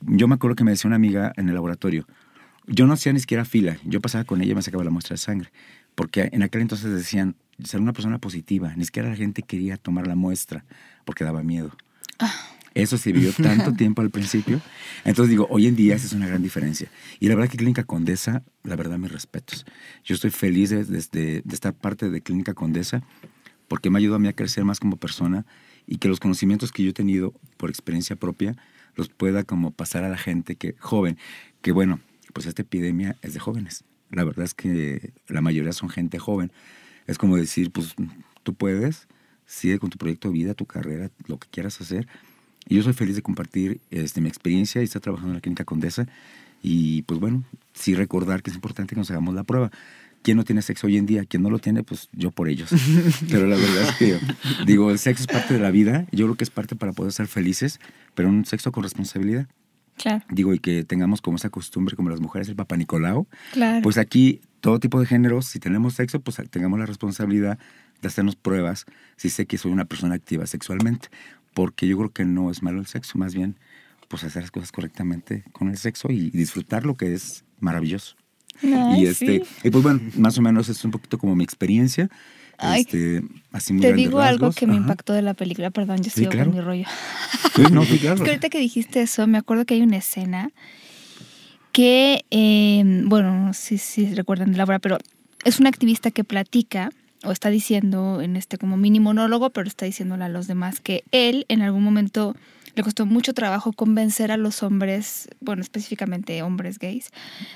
[0.01, 2.07] yo me acuerdo que me decía una amiga en el laboratorio,
[2.67, 5.15] yo no hacía ni siquiera fila, yo pasaba con ella y me sacaba la muestra
[5.15, 5.51] de sangre,
[5.95, 10.07] porque en aquel entonces decían, ser una persona positiva, ni siquiera la gente quería tomar
[10.07, 10.63] la muestra
[11.05, 11.71] porque daba miedo.
[12.19, 12.33] Ah.
[12.73, 14.61] Eso se vivió tanto tiempo al principio.
[15.03, 16.89] Entonces digo, hoy en día esa es una gran diferencia.
[17.19, 19.65] Y la verdad que Clínica Condesa, la verdad mis respetos.
[20.03, 23.03] Yo estoy feliz de, de, de estar parte de Clínica Condesa
[23.67, 25.45] porque me ayudado a mí a crecer más como persona
[25.87, 28.55] y que los conocimientos que yo he tenido por experiencia propia
[28.95, 31.17] los pueda como pasar a la gente que joven,
[31.61, 31.99] que bueno,
[32.33, 33.83] pues esta epidemia es de jóvenes.
[34.09, 36.51] La verdad es que la mayoría son gente joven.
[37.07, 37.95] Es como decir, pues
[38.43, 39.07] tú puedes,
[39.45, 42.07] sigue con tu proyecto de vida, tu carrera, lo que quieras hacer.
[42.67, 45.65] Y yo soy feliz de compartir este, mi experiencia y estar trabajando en la clínica
[45.65, 46.07] Condesa.
[46.61, 47.43] Y pues bueno,
[47.73, 49.71] sí recordar que es importante que nos hagamos la prueba.
[50.21, 51.25] ¿Quién no tiene sexo hoy en día?
[51.25, 51.83] ¿Quién no lo tiene?
[51.83, 52.69] Pues yo por ellos.
[53.29, 54.19] Pero la verdad es que,
[54.67, 56.05] digo, el sexo es parte de la vida.
[56.11, 57.79] Yo creo que es parte para poder ser felices,
[58.13, 59.47] pero un sexo con responsabilidad.
[59.97, 60.23] Claro.
[60.29, 63.27] Digo, y que tengamos como esa costumbre, como las mujeres, el papá Nicolau.
[63.53, 63.81] Claro.
[63.81, 67.57] Pues aquí, todo tipo de géneros, si tenemos sexo, pues tengamos la responsabilidad
[68.01, 71.09] de hacernos pruebas si sé que soy una persona activa sexualmente.
[71.53, 73.57] Porque yo creo que no es malo el sexo, más bien,
[74.07, 78.15] pues hacer las cosas correctamente con el sexo y disfrutar lo que es maravilloso
[78.61, 82.09] y este, y pues bueno, más o menos es un poquito como mi experiencia.
[82.75, 86.53] este, así te digo algo que me impactó de la película, perdón, yo estoy con
[86.53, 86.85] mi rollo.
[87.55, 88.15] Sí, no, sí, claro.
[88.15, 90.51] es que ahorita que dijiste eso, me acuerdo que hay una escena
[91.71, 94.97] que, eh, bueno, no sé si recuerdan de la obra, pero
[95.43, 96.91] es una activista que platica
[97.23, 101.03] o está diciendo en este como mini monólogo, pero está diciéndole a los demás que
[101.11, 102.35] él en algún momento
[102.75, 107.11] le costó mucho trabajo convencer a los hombres, bueno, específicamente hombres gays,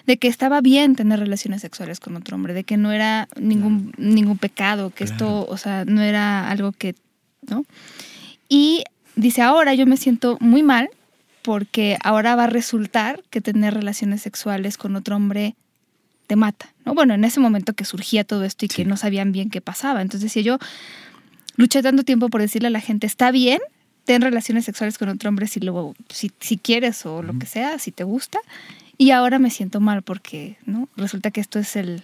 [0.06, 3.94] de que estaba bien tener relaciones sexuales con otro hombre, de que no era ningún,
[3.98, 6.96] ningún pecado, que esto, o sea, no era algo que,
[7.50, 7.66] ¿no?
[8.50, 8.84] Y
[9.16, 10.90] dice, ahora yo me siento muy mal
[11.42, 15.56] porque ahora va a resultar que tener relaciones sexuales con otro hombre
[16.26, 16.94] te mata, ¿no?
[16.94, 20.02] Bueno, en ese momento que surgía todo esto y que no sabían bien qué pasaba.
[20.02, 20.58] Entonces decía yo,
[21.56, 23.60] luché tanto tiempo por decirle a la gente, está bien,
[24.06, 27.80] ten relaciones sexuales con otro hombre si, lo, si, si quieres o lo que sea,
[27.80, 28.40] si te gusta.
[28.98, 30.88] Y ahora me siento mal porque, ¿no?
[30.96, 32.04] Resulta que esto es el,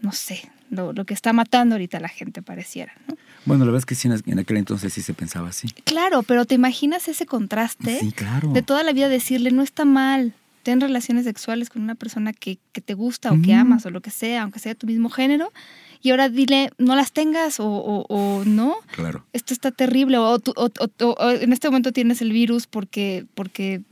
[0.00, 3.16] no sé, lo, lo que está matando ahorita a la gente, pareciera, ¿no?
[3.46, 5.68] Bueno, la verdad es que sí, en aquel entonces sí se pensaba así.
[5.84, 7.98] Claro, pero ¿te imaginas ese contraste?
[8.52, 12.58] De toda la vida decirle, no está mal, ten relaciones sexuales con una persona que,
[12.72, 15.52] que te gusta o que amas o lo que sea, aunque sea tu mismo género,
[16.02, 18.76] y ahora dile, no las tengas o, o, no.
[18.94, 19.26] Claro.
[19.32, 23.82] Esto está terrible, o, o, en este momento tienes el virus porque, porque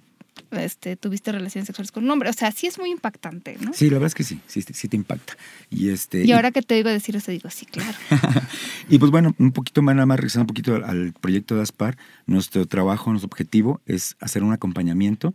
[0.53, 2.31] este, tuviste relaciones sexuales con un hombre.
[2.31, 3.73] O sea, sí es muy impactante, ¿no?
[3.75, 5.37] Sí, la verdad es que sí, sí, sí te impacta.
[5.71, 7.97] Y, este, y ahora que te digo decir eso, digo, sí, claro.
[8.89, 11.99] y pues bueno, un poquito más, nada más regresando un poquito al proyecto de ASPAR,
[12.27, 15.35] nuestro trabajo, nuestro objetivo es hacer un acompañamiento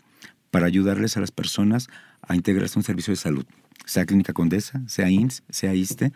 [0.54, 1.88] para ayudarles a las personas
[2.22, 3.44] a integrarse a un servicio de salud,
[3.86, 6.14] sea Clínica Condesa, sea INS, sea ISTE,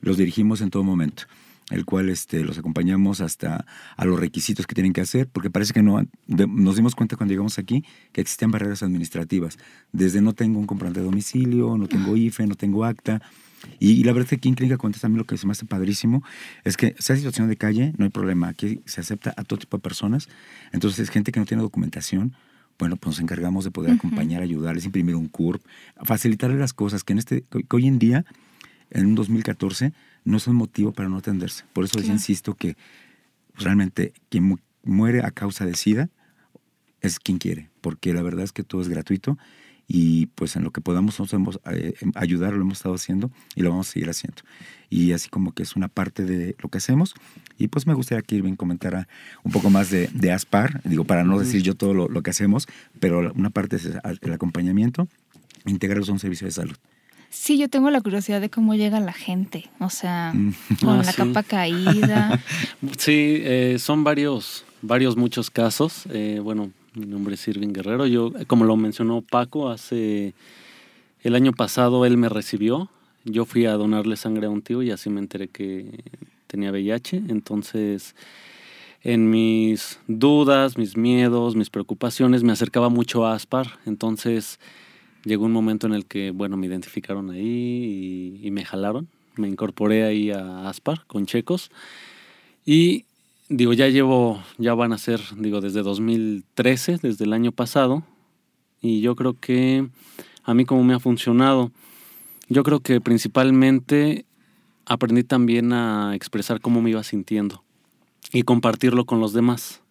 [0.00, 1.22] los dirigimos en todo momento
[1.70, 3.64] el cual este, los acompañamos hasta
[3.96, 7.32] a los requisitos que tienen que hacer, porque parece que no nos dimos cuenta cuando
[7.32, 9.56] llegamos aquí que existen barreras administrativas,
[9.92, 13.20] desde no tengo un comprante de domicilio, no tengo IFE, no tengo acta,
[13.80, 15.64] y, la verdad es que aquí en Clínica Cuentas también lo que se me hace
[15.64, 16.22] padrísimo
[16.64, 19.76] es que sea situación de calle, no hay problema, aquí se acepta a todo tipo
[19.76, 20.28] de personas,
[20.72, 22.36] entonces gente que no tiene documentación,
[22.78, 25.62] bueno, pues nos encargamos de poder acompañar, ayudarles, imprimir un CURP,
[26.02, 28.24] facilitarles las cosas que en este que hoy en día
[28.90, 29.92] en un 2014
[30.24, 31.64] no es un motivo para no atenderse.
[31.72, 32.76] Por eso les insisto que
[33.54, 36.10] realmente quien muere a causa de SIDA
[37.00, 39.38] es quien quiere, porque la verdad es que todo es gratuito
[39.88, 43.62] y pues en lo que podamos nosotros eh, em, ayudar lo hemos estado haciendo y
[43.62, 44.42] lo vamos a seguir haciendo.
[44.90, 47.14] Y así como que es una parte de lo que hacemos.
[47.58, 49.08] Y pues me gustaría que Irving comentara
[49.42, 52.30] un poco más de, de ASPAR, digo, para no decir yo todo lo, lo, que
[52.30, 52.68] hacemos,
[53.00, 55.08] pero una parte es el acompañamiento,
[55.66, 56.76] integrarlos a un servicio de salud.
[57.30, 60.54] Sí, yo tengo la curiosidad de cómo llega la gente, o sea, mm.
[60.80, 62.40] con ah, la capa caída.
[62.98, 66.04] sí, eh, son varios, varios, muchos casos.
[66.10, 68.06] Eh, bueno, mi nombre es Irving Guerrero.
[68.06, 70.34] Yo, como lo mencionó Paco, hace
[71.22, 72.88] el año pasado él me recibió.
[73.24, 76.02] Yo fui a donarle sangre a un tío y así me enteré que
[76.46, 77.24] tenía VIH.
[77.28, 78.14] Entonces,
[79.02, 83.78] en mis dudas, mis miedos, mis preocupaciones, me acercaba mucho a Aspar.
[83.84, 84.58] Entonces,
[85.24, 89.08] llegó un momento en el que, bueno, me identificaron ahí y, me jalaron.
[89.36, 91.70] Me incorporé ahí a Aspar con checos.
[92.64, 93.04] Y
[93.48, 98.02] digo, ya llevo, ya van a ser, digo, desde 2013, desde el año pasado.
[98.80, 99.88] Y yo creo que
[100.44, 101.72] a mí como me ha funcionado,
[102.48, 104.26] yo creo que principalmente
[104.84, 107.64] aprendí también a expresar cómo me iba sintiendo
[108.32, 109.82] y compartirlo con los demás.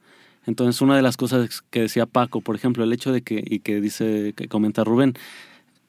[0.46, 3.60] Entonces, una de las cosas que decía Paco, por ejemplo, el hecho de que, y
[3.60, 5.14] que dice, que comenta Rubén,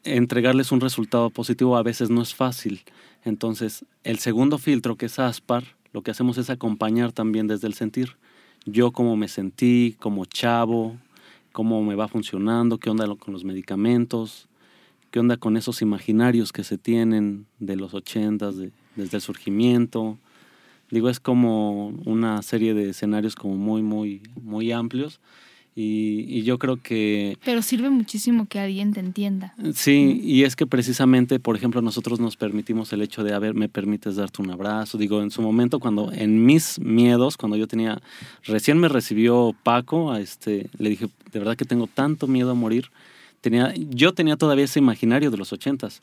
[0.02, 2.83] entregarles un resultado positivo a veces no es fácil.
[3.24, 7.72] Entonces, el segundo filtro, que es ASPAR, lo que hacemos es acompañar también desde el
[7.72, 8.18] sentir.
[8.66, 10.98] Yo cómo me sentí, como chavo,
[11.52, 14.46] cómo me va funcionando, qué onda con los medicamentos,
[15.11, 20.18] qué onda con esos imaginarios que se tienen de los ochentas, de, desde el surgimiento,
[20.90, 25.18] Digo, es como una serie de escenarios como muy, muy, muy amplios.
[25.79, 27.37] Y, yo creo que...
[27.45, 29.55] Pero sirve muchísimo que alguien te entienda.
[29.75, 33.53] Sí, y es que precisamente, por ejemplo, nosotros nos permitimos el hecho de, a ver,
[33.53, 34.97] me permites darte un abrazo.
[34.97, 38.01] Digo, en su momento, cuando en mis miedos, cuando yo tenía,
[38.45, 42.55] recién me recibió Paco, a este, le dije, de verdad que tengo tanto miedo a
[42.55, 42.91] morir.
[43.43, 46.01] Tenía, yo tenía todavía ese imaginario de los ochentas.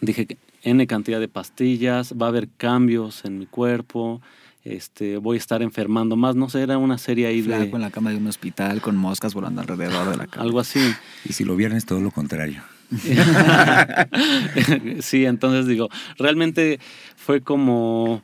[0.00, 4.22] Dije, N cantidad de pastillas, va a haber cambios en mi cuerpo,
[4.64, 7.90] este, voy a estar enfermando más, no sé, era una serie ahí Flaco en la
[7.90, 10.44] cama de un hospital con moscas volando alrededor de la cama.
[10.44, 10.80] Algo así.
[11.24, 12.62] Y si lo viernes todo lo contrario.
[15.00, 16.80] sí, entonces digo, realmente
[17.16, 18.22] fue como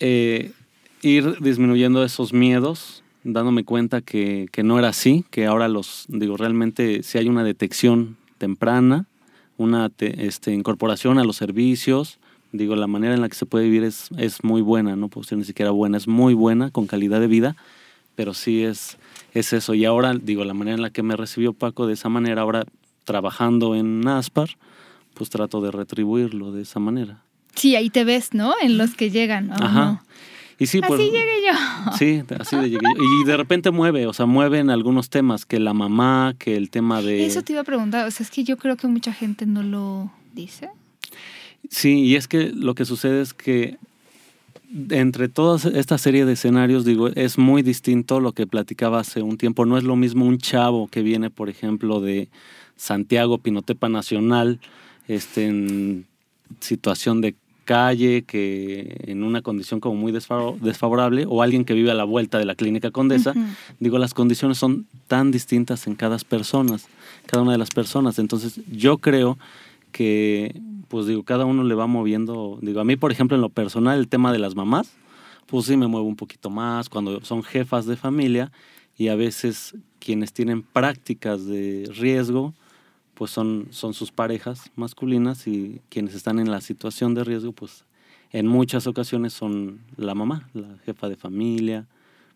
[0.00, 0.52] eh,
[1.02, 6.36] ir disminuyendo esos miedos, dándome cuenta que, que no era así, que ahora los, digo,
[6.36, 9.06] realmente si hay una detección temprana,
[9.58, 12.18] una este, incorporación a los servicios.
[12.52, 15.22] Digo, la manera en la que se puede vivir es, es muy buena, no puedo
[15.22, 17.56] decir ni siquiera buena, es muy buena, con calidad de vida,
[18.14, 18.96] pero sí es,
[19.34, 19.74] es eso.
[19.74, 22.64] Y ahora, digo, la manera en la que me recibió Paco de esa manera, ahora
[23.04, 24.50] trabajando en Aspar,
[25.14, 27.22] pues trato de retribuirlo de esa manera.
[27.54, 28.54] Sí, ahí te ves, ¿no?
[28.62, 29.50] En los que llegan.
[29.52, 30.02] Ajá.
[30.58, 31.92] Y sí, así pues, llegué yo.
[31.96, 33.02] Sí, así de llegué yo.
[33.02, 37.00] Y de repente mueve, o sea, mueven algunos temas, que la mamá, que el tema
[37.02, 37.26] de...
[37.26, 39.62] Eso te iba a preguntar, o sea, es que yo creo que mucha gente no
[39.62, 40.70] lo dice.
[41.68, 43.76] Sí, y es que lo que sucede es que
[44.90, 49.38] entre toda esta serie de escenarios, digo, es muy distinto lo que platicaba hace un
[49.38, 49.64] tiempo.
[49.64, 52.28] No es lo mismo un chavo que viene, por ejemplo, de
[52.76, 54.60] Santiago, Pinotepa Nacional,
[55.08, 56.06] este, en
[56.60, 61.94] situación de calle, que en una condición como muy desfavorable, o alguien que vive a
[61.94, 63.34] la vuelta de la clínica Condesa,
[63.78, 66.78] digo, las condiciones son tan distintas en cada persona,
[67.26, 68.18] cada una de las personas.
[68.18, 69.38] Entonces, yo creo
[69.92, 73.48] que, pues digo, cada uno le va moviendo, digo, a mí, por ejemplo, en lo
[73.48, 74.92] personal, el tema de las mamás,
[75.46, 78.52] pues sí me muevo un poquito más cuando son jefas de familia
[78.96, 82.54] y a veces quienes tienen prácticas de riesgo,
[83.14, 87.84] pues son, son sus parejas masculinas y quienes están en la situación de riesgo, pues
[88.30, 91.86] en muchas ocasiones son la mamá, la jefa de familia,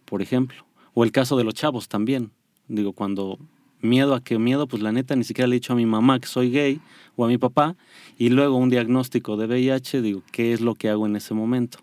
[0.05, 0.65] por ejemplo.
[0.95, 2.31] O el caso de los chavos también.
[2.69, 3.38] Digo, cuando
[3.83, 6.18] miedo a qué miedo, pues la neta ni siquiera le he dicho a mi mamá
[6.21, 6.81] que soy gay
[7.16, 7.77] o a mi papá
[8.16, 11.79] y luego un diagnóstico de VIH, digo, ¿qué es lo que hago en ese momento?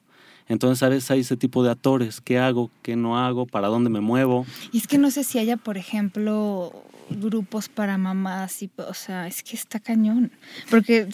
[0.47, 2.71] Entonces a veces hay ese tipo de actores, ¿qué hago?
[2.81, 3.45] ¿Qué no hago?
[3.45, 4.47] ¿Para dónde me muevo?
[4.71, 6.73] Y es que no sé si haya, por ejemplo,
[7.12, 10.31] grupos para mamás, y, o sea, es que está cañón,
[10.69, 11.07] porque...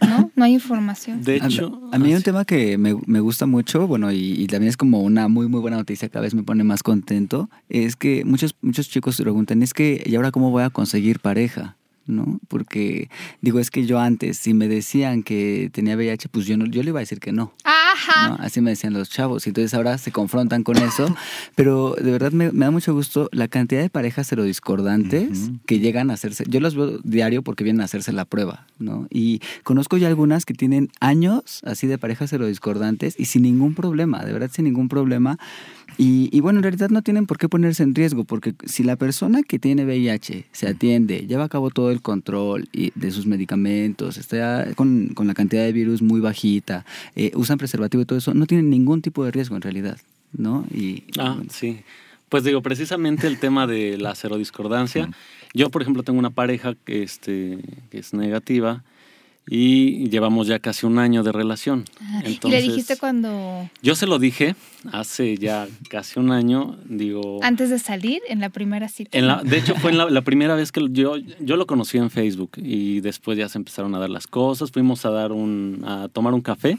[0.00, 0.30] ¿no?
[0.34, 1.22] No hay información.
[1.22, 4.76] De hecho, a, mí hay un tema que me, gusta mucho, bueno, y, también es
[4.76, 8.54] como una muy, muy buena noticia, cada vez me pone más contento, es que muchos,
[8.60, 11.77] muchos chicos se preguntan, es que, ¿y ahora cómo voy a conseguir pareja?
[12.08, 12.40] ¿No?
[12.48, 13.08] Porque
[13.40, 16.82] digo, es que yo antes, si me decían que tenía VIH, pues yo, no, yo
[16.82, 17.52] le iba a decir que no.
[17.64, 18.34] Ajá.
[18.40, 19.46] Así me decían los chavos.
[19.46, 21.14] Y entonces ahora se confrontan con eso.
[21.54, 26.14] Pero de verdad me, da mucho gusto la cantidad de parejas serodiscordantes que llegan a
[26.14, 26.44] hacerse.
[26.48, 29.06] Yo los veo diario porque vienen a hacerse la prueba, ¿no?
[29.10, 34.24] Y conozco ya algunas que tienen años así de parejas serodiscordantes y sin ningún problema,
[34.24, 35.38] de verdad sin ningún problema.
[35.96, 39.42] Y, bueno, en realidad no tienen por qué ponerse en riesgo, porque si la persona
[39.42, 44.74] que tiene VIH se atiende, lleva a cabo todo el control de sus medicamentos, está
[44.74, 46.84] con, la cantidad de virus muy bajita,
[47.16, 49.98] eh, usan preservativo y todo eso, no tienen ningún tipo de riesgo en realidad,
[50.32, 50.64] ¿no?
[50.72, 51.80] Y, ah, sí.
[52.28, 55.10] Pues digo, precisamente el tema de la serodiscordancia.
[55.54, 57.58] Yo, por ejemplo, tengo una pareja que, este,
[57.90, 58.84] que es negativa
[59.50, 61.84] y llevamos ya casi un año de relación.
[62.24, 63.68] Entonces, ¿Y le dijiste cuando...?
[63.82, 64.54] Yo se lo dije
[64.92, 67.40] hace ya casi un año, digo...
[67.42, 68.20] ¿Antes de salir?
[68.28, 69.16] ¿En la primera cita?
[69.16, 72.10] En la, de hecho, fue en la, primera vez que yo, yo lo conocí en
[72.10, 76.08] Facebook y después ya se empezaron a dar las cosas, fuimos a, dar un, a
[76.08, 76.78] tomar un café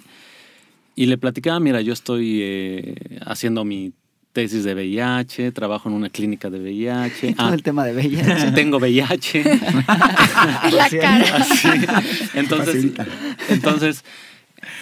[0.95, 3.93] y le platicaba, mira, yo estoy eh, haciendo mi
[4.33, 7.35] tesis de VIH, trabajo en una clínica de VIH.
[7.37, 8.51] Ah, el tema de VIH.
[8.53, 9.43] Tengo VIH.
[10.71, 11.45] la cara.
[12.35, 12.93] Entonces,
[13.49, 14.03] entonces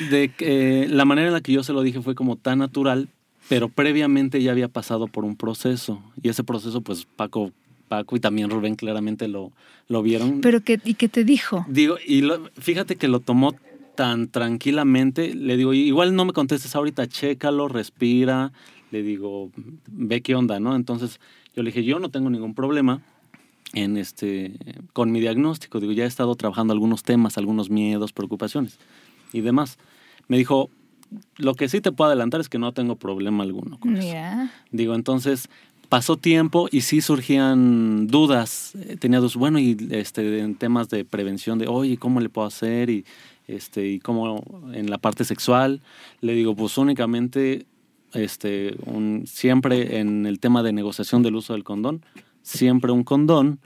[0.09, 3.09] de, eh, la manera en la que yo se lo dije fue como tan natural,
[3.49, 6.01] pero previamente ya había pasado por un proceso.
[6.21, 7.51] Y ese proceso, pues Paco,
[7.87, 9.51] Paco y también Rubén claramente lo,
[9.87, 10.41] lo vieron.
[10.41, 11.65] Pero que, ¿y qué te dijo?
[11.67, 12.27] Digo, y
[12.59, 13.55] fíjate que lo tomó
[13.95, 15.33] tan tranquilamente.
[15.33, 18.51] Le digo, igual no me contestes ahorita, chécalo, respira
[18.91, 19.51] le digo,
[19.87, 20.75] ve qué onda, ¿no?
[20.75, 21.19] Entonces
[21.55, 23.01] yo le dije, yo no tengo ningún problema
[23.73, 24.53] en este,
[24.93, 25.79] con mi diagnóstico.
[25.79, 28.79] Digo, ya he estado trabajando algunos temas, algunos miedos, preocupaciones
[29.33, 29.77] y demás.
[30.27, 30.69] Me dijo,
[31.37, 34.15] lo que sí te puedo adelantar es que no tengo problema alguno con eso.
[34.71, 35.49] Digo, entonces
[35.89, 38.73] pasó tiempo y sí surgían dudas.
[38.99, 42.89] Tenía dudas, bueno, y este, en temas de prevención de, oye, ¿cómo le puedo hacer?
[42.89, 43.05] Y,
[43.47, 45.81] este, y cómo en la parte sexual.
[46.21, 47.65] Le digo, pues únicamente
[48.13, 52.03] este, un, siempre en el tema de negociación del uso del condón,
[52.41, 53.59] siempre un condón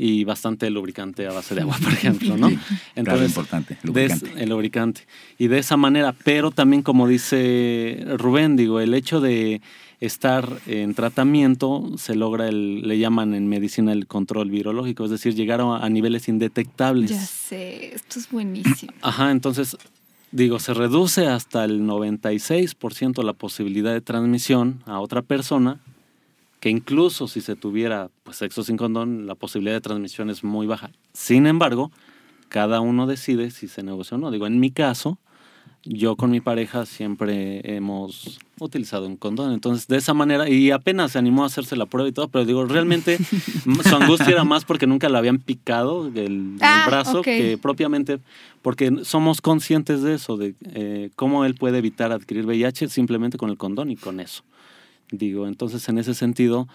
[0.00, 2.50] y bastante lubricante a base de agua, por ejemplo, ¿no?
[2.94, 4.32] Entonces, importante, lubricante.
[4.36, 5.00] el lubricante.
[5.38, 9.60] Y de esa manera, pero también como dice Rubén, digo, el hecho de
[10.00, 15.34] estar en tratamiento se logra el, le llaman en medicina el control virológico, es decir,
[15.34, 17.10] llegar a, a niveles indetectables.
[17.10, 18.92] Ya sé, esto es buenísimo.
[19.02, 19.76] Ajá, entonces
[20.32, 25.80] digo, se reduce hasta el 96% la posibilidad de transmisión a otra persona,
[26.60, 30.66] que incluso si se tuviera pues, sexo sin condón, la posibilidad de transmisión es muy
[30.66, 30.90] baja.
[31.12, 31.90] Sin embargo,
[32.48, 34.30] cada uno decide si se negocia o no.
[34.30, 35.18] Digo, en mi caso,
[35.90, 39.54] yo con mi pareja siempre hemos utilizado un condón.
[39.54, 42.44] Entonces, de esa manera, y apenas se animó a hacerse la prueba y todo, pero
[42.44, 43.18] digo, realmente
[43.88, 48.18] su angustia era más porque nunca la habían picado del, ah, brazo que propiamente
[48.60, 53.48] porque somos conscientes de eso, de eh, cómo él puede evitar adquirir VIH simplemente con
[53.48, 54.42] el condón y con eso.
[55.10, 56.68] Digo, entonces en ese sentido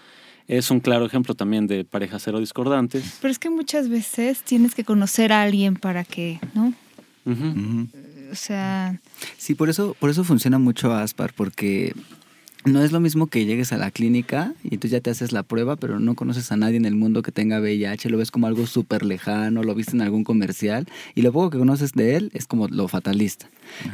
[0.48, 3.18] es un claro ejemplo también de parejas cero discordantes.
[3.20, 6.74] Pero es que muchas veces tienes que conocer a alguien para que, ¿no?
[8.32, 9.00] O sea.
[9.36, 11.94] Sí, por eso, por eso funciona mucho Aspar, porque
[12.64, 15.42] no es lo mismo que llegues a la clínica y tú ya te haces la
[15.42, 18.46] prueba, pero no conoces a nadie en el mundo que tenga VIH, lo ves como
[18.46, 22.30] algo súper lejano, lo viste en algún comercial y lo poco que conoces de él
[22.32, 23.48] es como lo fatalista.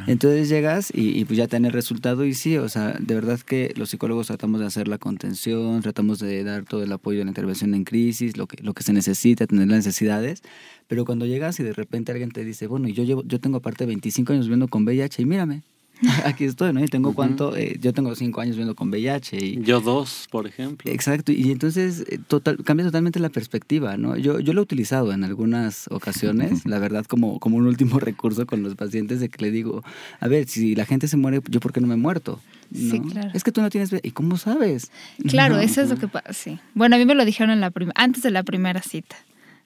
[0.07, 3.39] Entonces llegas y, pues ya te dan el resultado y sí, o sea, de verdad
[3.39, 7.25] que los psicólogos tratamos de hacer la contención, tratamos de dar todo el apoyo a
[7.25, 10.43] la intervención en crisis, lo que, lo que se necesita, tener las necesidades,
[10.87, 13.85] pero cuando llegas y de repente alguien te dice, bueno, yo, llevo, yo tengo aparte
[13.85, 15.63] 25 años viviendo con VIH y mírame,
[16.25, 16.83] aquí estoy, ¿no?
[16.83, 19.37] Y tengo cuánto, eh, yo tengo cinco años viendo con VIH.
[19.37, 20.91] Y, yo dos, por ejemplo.
[20.91, 24.17] Exacto, y entonces eh, total, cambia totalmente la perspectiva, ¿no?
[24.17, 28.45] Yo, yo lo he utilizado en algunas ocasiones, la verdad, como, como un último recurso
[28.45, 29.83] con los pacientes de que le digo,
[30.19, 32.39] a ver, si la gente se muere, ¿yo por qué no me he muerto?
[32.73, 33.31] Sí, claro.
[33.33, 33.93] Es que tú no tienes...
[34.01, 34.91] ¿Y cómo sabes?
[35.27, 36.57] Claro, eso es lo que pasa, sí.
[36.73, 39.17] Bueno, a mí me lo dijeron en la antes de la primera cita,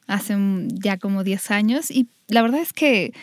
[0.08, 0.36] hace
[0.74, 3.14] ya como 10 años, y la verdad es que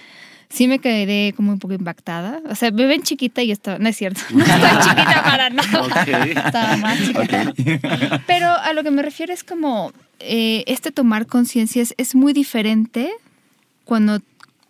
[0.53, 2.40] sí me quedé como un poco impactada.
[2.48, 6.05] O sea, me ven chiquita y estaba, no es cierto, no estoy chiquita para nada.
[6.24, 7.53] Estaba más chiquita.
[8.26, 13.11] Pero a lo que me refiero es como eh, este tomar conciencia es, muy diferente
[13.84, 14.20] cuando,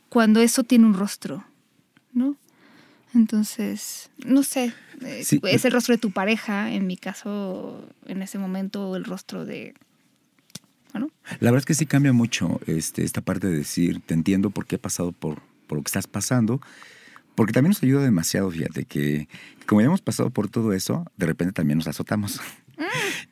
[0.09, 1.45] cuando eso tiene un rostro,
[2.13, 2.37] ¿no?
[3.15, 4.73] Entonces, no sé,
[5.05, 9.45] eh, es el rostro de tu pareja, en mi caso, en ese momento, el rostro
[9.45, 9.75] de
[10.93, 11.11] bueno.
[11.41, 14.67] La verdad es que sí cambia mucho este, esta parte de decir, te entiendo por
[14.67, 15.43] qué he pasado por,
[15.73, 16.61] por lo que estás pasando,
[17.35, 19.27] porque también nos ayuda demasiado, fíjate, que,
[19.67, 22.43] como ya hemos pasado por todo eso, de repente también nos azotamos.
[22.77, 22.83] Mm.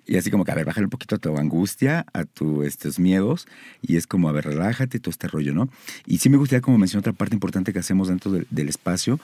[0.07, 2.99] Y así como que, a ver, bájale un poquito a tu angustia, a tus estos
[2.99, 3.47] miedos,
[3.83, 5.69] y es como, a ver, relájate, todo este rollo, ¿no?
[6.07, 9.21] Y sí me gustaría, como mencioné, otra parte importante que hacemos dentro del espacio,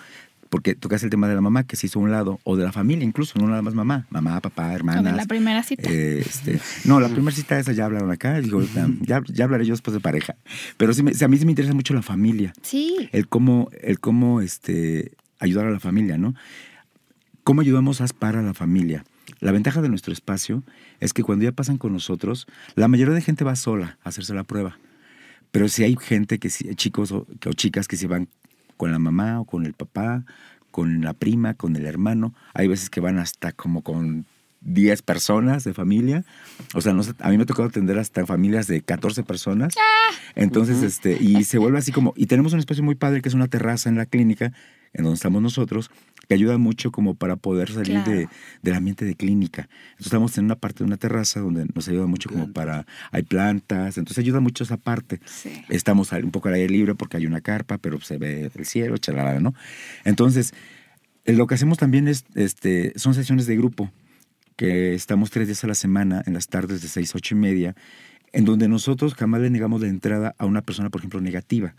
[0.49, 2.65] porque tocas el tema de la mamá que se hizo a un lado, o de
[2.65, 5.17] la familia incluso, no nada más mamá, mamá, papá, hermanas.
[5.17, 5.91] la primera cita.
[5.91, 8.63] Este, no, la primera cita esa ya hablaron acá, digo,
[9.03, 10.37] ya, ya hablaré yo después de pareja.
[10.77, 12.53] Pero sí, a mí sí me interesa mucho la familia.
[12.63, 13.09] Sí.
[13.13, 16.35] El cómo, el cómo este, ayudar a la familia, ¿no?
[17.45, 19.05] ¿Cómo ayudamos a para la familia?
[19.41, 20.63] La ventaja de nuestro espacio
[21.01, 24.35] es que cuando ya pasan con nosotros, la mayoría de gente va sola a hacerse
[24.35, 24.79] la prueba.
[25.51, 28.29] Pero si hay gente que chicos o, o chicas que se van
[28.77, 30.25] con la mamá o con el papá,
[30.71, 32.35] con la prima, con el hermano.
[32.55, 34.27] Hay veces que van hasta como con
[34.61, 36.25] 10 personas de familia.
[36.75, 39.75] O sea, no a mí me ha tocado atender hasta familias de 14 personas.
[39.79, 40.15] Ah.
[40.35, 43.35] Entonces, este, y se vuelve así como, y tenemos un espacio muy padre que es
[43.35, 44.53] una terraza en la clínica,
[44.93, 45.91] en donde estamos nosotros,
[46.29, 48.29] que ayuda mucho como para poder salir de,
[48.63, 49.69] del ambiente de clínica.
[49.91, 53.23] Entonces estamos en una parte de una terraza donde nos ayuda mucho como para, hay
[53.23, 55.21] plantas, entonces ayuda mucho esa parte.
[55.69, 58.97] Estamos un poco al aire libre porque hay una carpa, pero se ve el cielo,
[58.99, 59.55] chalada, ¿no?
[60.05, 60.55] Entonces,
[61.25, 63.91] eh, lo que hacemos también es, este, son sesiones de grupo,
[64.57, 67.77] que estamos tres días a la semana, en las tardes de seis, ocho y media,
[68.33, 71.75] en donde nosotros jamás le negamos la entrada a una persona, por ejemplo, negativa.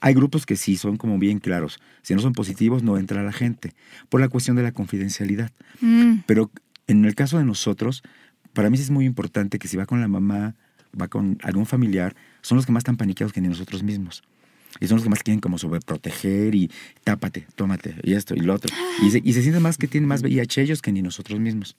[0.00, 1.80] Hay grupos que sí son como bien claros.
[2.02, 3.74] Si no son positivos, no entra la gente,
[4.08, 5.50] por la cuestión de la confidencialidad.
[5.80, 6.20] Mm.
[6.26, 6.50] Pero
[6.86, 8.02] en el caso de nosotros,
[8.52, 10.54] para mí sí es muy importante que si va con la mamá,
[10.98, 14.22] va con algún familiar, son los que más están paniqueados que ni nosotros mismos.
[14.80, 16.70] Y son los que más quieren como sobreproteger y
[17.02, 18.74] tápate, tómate, y esto y lo otro.
[19.02, 21.76] Y se, y se sienten más que tienen más VIH ellos que ni nosotros mismos.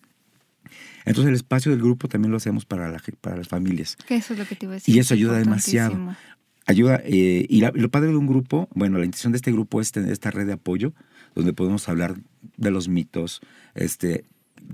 [1.05, 3.95] Entonces el espacio del grupo también lo hacemos para, la, para las familias.
[4.07, 4.95] Que eso es lo que te iba a decir.
[4.95, 6.15] Y eso ayuda demasiado
[6.70, 7.01] ayuda.
[7.03, 10.11] Eh, y lo padre de un grupo, bueno, la intención de este grupo es tener
[10.11, 10.93] esta red de apoyo
[11.36, 12.15] donde podemos hablar
[12.57, 13.41] de los mitos,
[13.76, 14.26] este,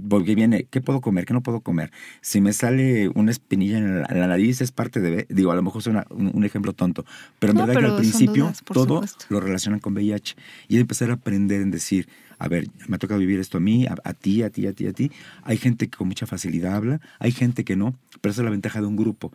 [0.09, 1.25] porque viene, ¿qué puedo comer?
[1.25, 1.91] ¿Qué no puedo comer?
[2.21, 5.81] Si me sale una espinilla en la, nariz es parte de, digo, a lo mejor
[5.81, 7.05] es un ejemplo tonto,
[7.39, 10.35] pero en verdad que al principio todo lo relacionan con VIH
[10.67, 12.07] y empezar a aprender en decir,
[12.39, 14.87] a ver, me ha tocado vivir esto a mí, a, ti, a ti, a ti,
[14.87, 15.11] a ti.
[15.43, 18.51] Hay gente que con mucha facilidad habla, hay gente que no, pero esa es la
[18.51, 19.31] ventaja de un grupo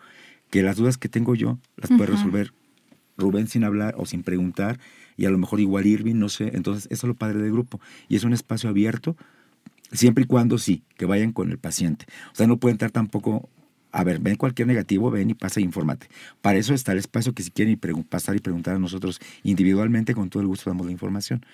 [0.50, 2.52] que las dudas que tengo yo las puede resolver
[3.16, 4.78] Rubén sin hablar o sin preguntar
[5.16, 6.50] y a lo mejor igual Irving, no sé.
[6.54, 7.80] Entonces, eso es lo padre del grupo.
[8.08, 9.16] Y es un espacio abierto,
[9.92, 12.06] siempre y cuando sí, que vayan con el paciente.
[12.32, 13.48] O sea, no pueden entrar tampoco,
[13.92, 16.08] a ver, ven cualquier negativo, ven y pasa y infórmate.
[16.40, 17.78] Para eso está el espacio que si quieren
[18.08, 21.44] pasar y preguntar a nosotros individualmente, con todo el gusto damos la información.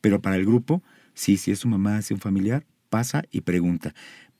[0.00, 0.82] Pero para el grupo,
[1.14, 3.92] sí, si es su mamá, si es un familiar, pasa y pregunta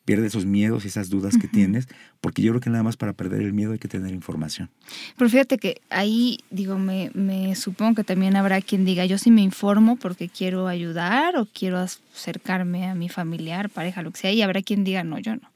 [0.06, 1.88] pierde esos miedos y esas dudas que tienes,
[2.20, 4.70] porque yo creo que nada más para perder el miedo hay que tener información.
[5.18, 9.30] Pero fíjate que ahí, digo, me, me supongo que también habrá quien diga, yo sí
[9.30, 14.32] me informo porque quiero ayudar o quiero acercarme a mi familiar, pareja, lo que sea,
[14.32, 15.50] y habrá quien diga, no, yo no.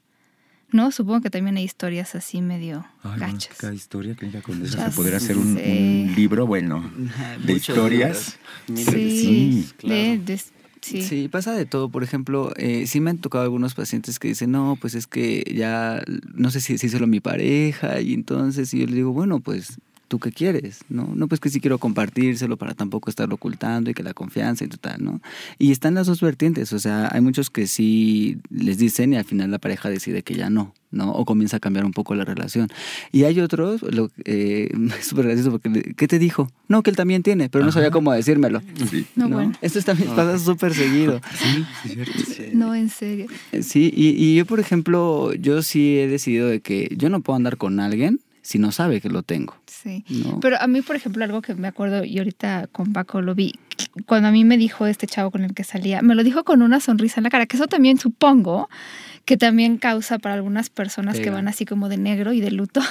[0.73, 2.85] No, supongo que también hay historias así medio
[3.17, 3.57] gachas.
[3.57, 5.55] cada historia que con se podría hacer un,
[6.15, 6.89] libro, bueno,
[7.45, 8.37] de historias.
[8.67, 10.23] Sí, sí, claro.
[10.81, 11.27] Sí.
[11.29, 11.89] pasa de todo.
[11.89, 15.43] Por ejemplo, eh, sí me han tocado algunos pacientes que dicen, no, pues es que
[15.55, 16.03] ya,
[16.33, 19.77] no sé si, si solo mi pareja, y entonces, y yo le digo, bueno, pues
[20.11, 20.83] ¿tú qué quieres?
[20.89, 24.65] No, no pues que sí quiero compartírselo para tampoco estarlo ocultando y que la confianza
[24.65, 25.21] y total, ¿no?
[25.57, 29.23] Y están las dos vertientes, o sea, hay muchos que sí les dicen y al
[29.23, 31.13] final la pareja decide que ya no, ¿no?
[31.13, 32.67] O comienza a cambiar un poco la relación.
[33.13, 36.51] Y hay otros, lo, eh, es súper gracioso porque, ¿qué te dijo?
[36.67, 38.61] No, que él también tiene, pero no sabía cómo decírmelo.
[38.89, 39.05] Sí.
[39.15, 39.53] No, Bueno.
[39.61, 41.21] Esto también pasa súper seguido.
[41.41, 42.57] Sí, es cierto.
[42.57, 43.27] No, en serio.
[43.61, 47.37] Sí, y, y yo, por ejemplo, yo sí he decidido de que yo no puedo
[47.37, 48.19] andar con alguien
[48.51, 49.55] si no sabe que lo tengo.
[49.65, 50.03] Sí.
[50.41, 53.53] Pero a mí, por ejemplo, algo que me acuerdo, y ahorita con Paco lo vi,
[54.05, 56.61] cuando a mí me dijo este chavo con el que salía, me lo dijo con
[56.61, 58.69] una sonrisa en la cara, que eso también supongo
[59.23, 62.81] que también causa para algunas personas que van así como de negro y de luto.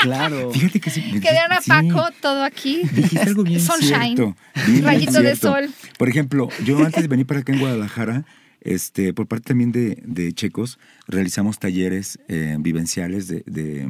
[0.00, 0.50] claro.
[0.54, 1.02] Fíjate que sí.
[1.02, 2.82] Que vean a Paco todo aquí.
[2.92, 4.34] Dijiste algo bien Sunshine.
[4.82, 5.68] rayito de sol.
[5.98, 8.24] Por ejemplo, yo antes de venir para acá en Guadalajara,
[8.62, 13.88] este, por parte también de, de Checos, realizamos talleres eh, vivenciales de, de,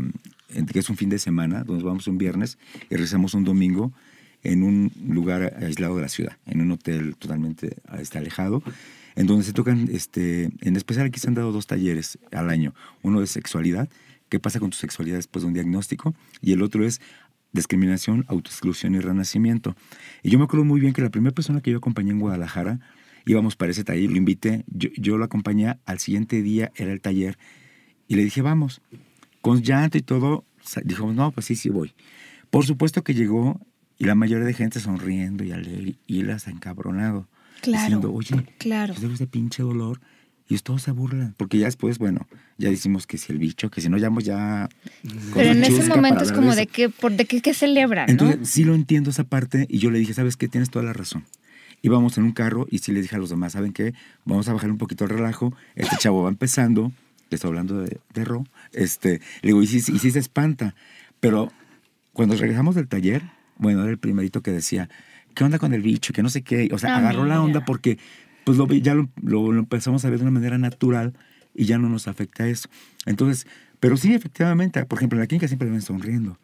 [0.73, 2.59] que es un fin de semana, donde vamos un viernes
[2.91, 3.93] y regresamos un domingo
[4.43, 8.63] en un lugar aislado de la ciudad, en un hotel totalmente este, alejado,
[9.15, 12.75] en donde se tocan, este, en especial aquí se han dado dos talleres al año.
[13.03, 13.89] Uno de sexualidad,
[14.29, 17.01] qué pasa con tu sexualidad después de un diagnóstico, y el otro es
[17.53, 19.77] discriminación, autoexclusión y renacimiento.
[20.23, 22.81] Y yo me acuerdo muy bien que la primera persona que yo acompañé en Guadalajara,
[23.27, 27.01] íbamos para ese taller, lo invité, yo, yo lo acompañé, al siguiente día era el
[27.01, 27.39] taller
[28.09, 28.83] y le dije, vamos,
[29.43, 30.47] con llanto y todo,
[30.85, 31.93] dijo, no, pues sí, sí voy.
[32.49, 33.61] Por supuesto que llegó
[33.99, 37.29] y la mayoría de gente sonriendo y alegre y él hasta encabronado.
[37.61, 37.83] Claro.
[37.83, 38.95] Diciendo, oye, claro.
[38.95, 40.01] Pues ese pinche dolor.
[40.49, 41.35] Y todos se burlan.
[41.39, 42.27] Porque ya después, bueno,
[42.59, 44.69] ya decimos que si el bicho, que si no llamo ya.
[45.33, 48.11] Pero en ese momento es como de, qué, por, de qué, qué celebran.
[48.11, 49.67] Entonces, sí lo entiendo esa parte.
[49.71, 50.49] Y yo le dije, ¿sabes qué?
[50.49, 51.25] Tienes toda la razón
[51.83, 53.93] íbamos en un carro y sí le dije a los demás, ¿saben qué?
[54.25, 56.93] Vamos a bajar un poquito el relajo, este chavo va empezando,
[57.33, 60.75] le estoy hablando de, de Ro, este, le digo, y sí, y sí se espanta,
[61.19, 61.51] pero
[62.13, 63.23] cuando regresamos del taller,
[63.57, 64.89] bueno, era el primerito que decía,
[65.35, 66.13] ¿qué onda con el bicho?
[66.13, 67.99] Que no sé qué, o sea, agarró la onda porque
[68.45, 71.15] pues lo, ya lo, lo, empezamos a ver de una manera natural
[71.55, 72.69] y ya no nos afecta eso.
[73.07, 73.47] Entonces,
[73.81, 76.39] pero sí, efectivamente, por ejemplo, en la clínica siempre ven sonriendo.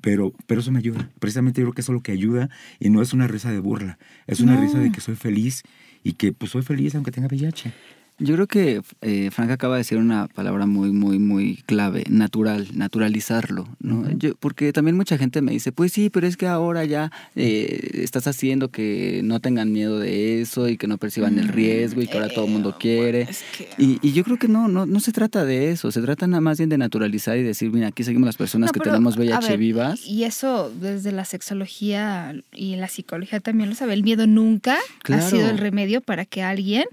[0.00, 1.10] Pero, pero eso me ayuda.
[1.20, 2.48] Precisamente yo creo que eso es lo que ayuda
[2.80, 3.98] y no es una risa de burla.
[4.26, 5.62] Es una risa de que soy feliz
[6.02, 7.72] y que pues soy feliz aunque tenga VIH.
[8.18, 12.68] Yo creo que eh, Frank acaba de decir una palabra muy, muy, muy clave, natural,
[12.72, 14.10] naturalizarlo, ¿no?
[14.12, 17.90] Yo, porque también mucha gente me dice, pues sí, pero es que ahora ya eh,
[17.92, 22.06] estás haciendo que no tengan miedo de eso y que no perciban el riesgo y
[22.06, 23.28] que ahora todo el mundo quiere.
[23.76, 26.40] y, y, yo creo que no, no, no se trata de eso, se trata nada
[26.40, 30.06] más bien de naturalizar y decir, mira, aquí seguimos las personas que tenemos VIH vivas.
[30.06, 35.20] Y eso desde la sexología y la psicología también lo sabe, el miedo nunca ha
[35.20, 36.84] sido el remedio para que alguien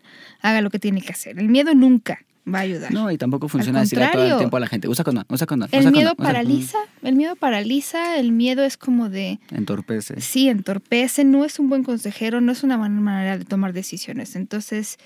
[0.42, 1.40] haga lo que tiene que hacer.
[1.40, 2.20] El miedo nunca
[2.52, 2.92] va a ayudar.
[2.92, 5.70] No, y tampoco funciona decirle todo el tiempo a la gente, usa condón, usa condón.
[5.72, 9.40] El miedo paraliza, el miedo paraliza, el miedo es como de...
[9.52, 10.20] Entorpece.
[10.22, 14.36] Sí, entorpece, no es un buen consejero, no es una buena manera de tomar decisiones.
[14.36, 14.98] Entonces,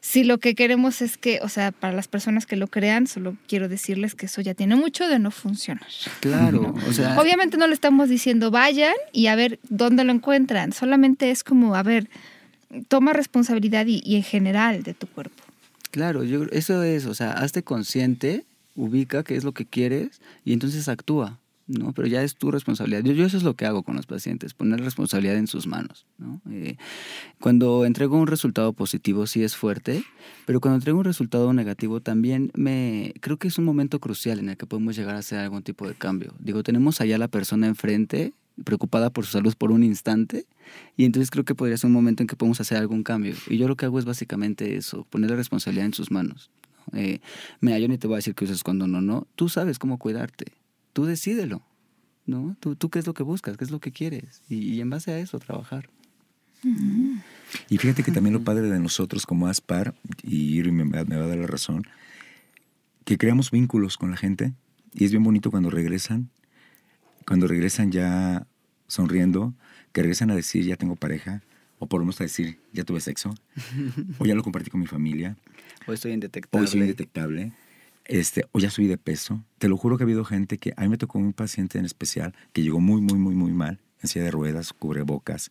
[0.00, 3.36] si lo que queremos es que, o sea, para las personas que lo crean, solo
[3.46, 5.88] quiero decirles que eso ya tiene mucho de no funcionar.
[6.20, 7.18] Claro, o sea...
[7.18, 11.74] Obviamente no le estamos diciendo vayan y a ver dónde lo encuentran, solamente es como,
[11.74, 12.08] a ver
[12.88, 15.42] toma responsabilidad y, en general de tu cuerpo.
[15.90, 18.44] Claro, yo, eso es, o sea, hazte consciente,
[18.76, 21.38] ubica qué es lo que quieres y entonces actúa.
[21.68, 21.92] ¿no?
[21.92, 23.02] Pero ya es tu responsabilidad.
[23.02, 26.40] Yo, eso es lo que hago con los pacientes, poner responsabilidad en sus manos, ¿no?
[26.50, 26.78] Eh,
[27.40, 30.02] cuando entrego un resultado positivo sí es fuerte,
[30.46, 34.48] pero cuando entrego un resultado negativo también me creo que es un momento crucial en
[34.48, 36.32] el que podemos llegar a hacer algún tipo de cambio.
[36.38, 38.32] Digo, tenemos allá la persona enfrente
[38.64, 40.46] preocupada por su salud por un instante
[40.96, 43.34] y entonces creo que podría ser un momento en que podemos hacer algún cambio.
[43.48, 46.50] Y yo lo que hago es básicamente eso, poner la responsabilidad en sus manos.
[46.92, 47.20] Eh,
[47.60, 49.26] mira, yo ni te voy a decir que uses cuando no, no.
[49.34, 50.52] Tú sabes cómo cuidarte.
[50.92, 51.62] Tú decídelo.
[52.28, 52.56] ¿no?
[52.60, 54.42] Tú, tú qué es lo que buscas, qué es lo que quieres.
[54.48, 55.88] Y, en base a eso trabajar.
[57.68, 61.24] Y fíjate que también lo padre de nosotros como ASPAR, y Iri me, me va
[61.24, 61.86] a dar la razón,
[63.04, 64.52] que creamos vínculos con la gente
[64.92, 66.30] y es bien bonito cuando regresan,
[67.26, 68.46] cuando regresan ya
[68.88, 69.54] sonriendo,
[69.92, 71.42] que regresan a decir ya tengo pareja,
[71.78, 73.34] o por lo menos a decir ya tuve sexo,
[74.18, 75.36] o ya lo compartí con mi familia.
[75.86, 76.66] O estoy indetectable.
[76.66, 77.52] O soy indetectable.
[78.04, 79.44] Este, o ya subí de peso.
[79.58, 81.84] Te lo juro que ha habido gente que a mí me tocó un paciente en
[81.84, 85.50] especial que llegó muy, muy, muy, muy mal, en silla de ruedas, cubrebocas.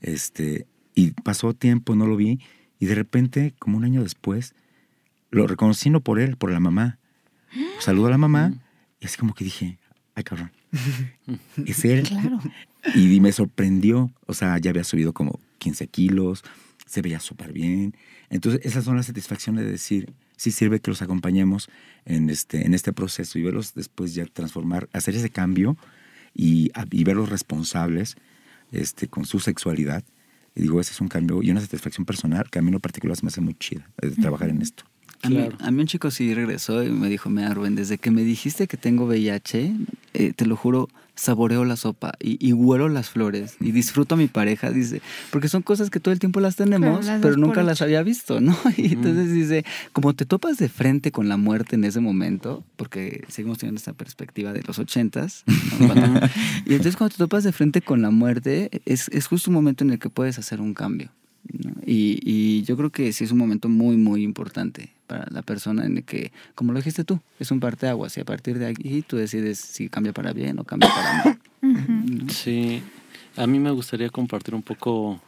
[0.00, 2.40] Este, y pasó tiempo, no lo vi,
[2.78, 4.54] y de repente, como un año después,
[5.30, 6.98] lo reconocí no por él, por la mamá.
[7.80, 8.54] Saludo a la mamá,
[9.00, 9.78] y así como que dije,
[10.14, 10.52] ay cabrón,
[11.66, 12.06] es él.
[12.08, 12.38] Claro.
[12.94, 16.42] Y me sorprendió, o sea, ya había subido como 15 kilos,
[16.86, 17.94] se veía súper bien.
[18.30, 21.68] Entonces, esas son las satisfacciones de decir, sí sirve que los acompañemos
[22.04, 25.76] en este, en este proceso y verlos después ya transformar, hacer ese cambio
[26.34, 28.16] y, y verlos responsables
[28.72, 30.02] este, con su sexualidad.
[30.54, 32.80] Y digo, ese es un cambio y una satisfacción personal que a mí en lo
[32.80, 34.84] particular se me hace muy chida, de trabajar en esto.
[35.22, 38.10] A, mí, a, mí, un chico sí regresó y me dijo, mira Rubén, desde que
[38.10, 39.74] me dijiste que tengo VIH,
[40.14, 40.88] eh, te lo juro,
[41.20, 45.60] saboreo la sopa y, huelo las flores y disfruto a mi pareja, dice, porque son
[45.60, 48.56] cosas que todo el tiempo las tenemos, pero nunca las había visto, ¿no?
[48.78, 53.24] Y entonces dice, como te topas de frente con la muerte en ese momento, porque
[53.28, 55.44] seguimos teniendo esta perspectiva de los ochentas,
[56.64, 59.84] y entonces cuando te topas de frente con la muerte, es, es justo un momento
[59.84, 61.10] en el que puedes hacer un cambio.
[61.86, 65.84] Y, y, yo creo que sí es un momento muy, muy importante para la persona
[65.86, 69.02] en el que, como lo dijiste tú, es un parteaguas y a partir de aquí
[69.02, 71.40] tú decides si cambia para bien o cambia para mal.
[72.28, 72.82] Sí,
[73.36, 75.20] a mí me gustaría compartir un poco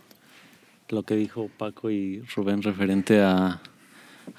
[0.88, 3.60] lo que dijo Paco y Rubén referente a,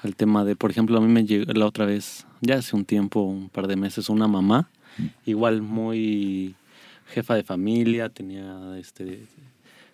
[0.02, 2.84] al tema de, por ejemplo, a mí me llegó la otra vez, ya hace un
[2.84, 4.70] tiempo, un par de meses, una mamá,
[5.26, 6.54] igual muy
[7.06, 9.26] jefa de familia, tenía este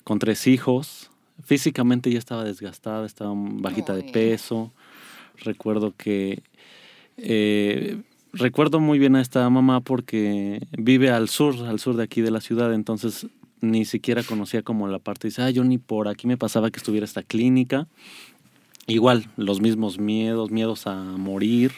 [0.04, 1.10] con tres hijos,
[1.44, 4.72] físicamente ya estaba desgastada, estaba bajita de peso.
[5.38, 6.42] Recuerdo que
[7.16, 8.00] eh,
[8.32, 12.30] recuerdo muy bien a esta mamá porque vive al sur, al sur de aquí de
[12.30, 13.26] la ciudad, entonces
[13.60, 16.78] ni siquiera conocía como la parte, dice, ah, yo ni por aquí me pasaba que
[16.78, 17.86] estuviera esta clínica.
[18.86, 21.72] Igual, los mismos miedos, miedos a morir.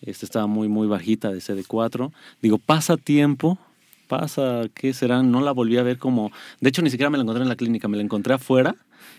[0.00, 2.10] Este estaba muy, muy bajita de CD4.
[2.40, 3.58] Digo, pasa tiempo,
[4.06, 5.22] pasa, ¿qué será?
[5.22, 6.32] No la volví a ver como...
[6.60, 8.74] De hecho, ni siquiera me la encontré en la clínica, me la encontré afuera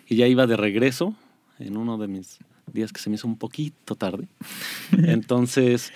[0.08, 1.14] y ya iba de regreso
[1.60, 2.40] en uno de mis
[2.74, 4.28] días que se me hizo un poquito tarde.
[4.92, 5.92] Entonces,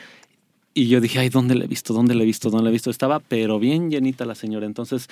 [0.73, 1.93] y yo dije, ay, ¿dónde la he visto?
[1.93, 2.49] ¿Dónde la he visto?
[2.49, 2.89] ¿Dónde la he visto?
[2.89, 4.65] Estaba, pero bien llenita la señora.
[4.65, 5.07] Entonces,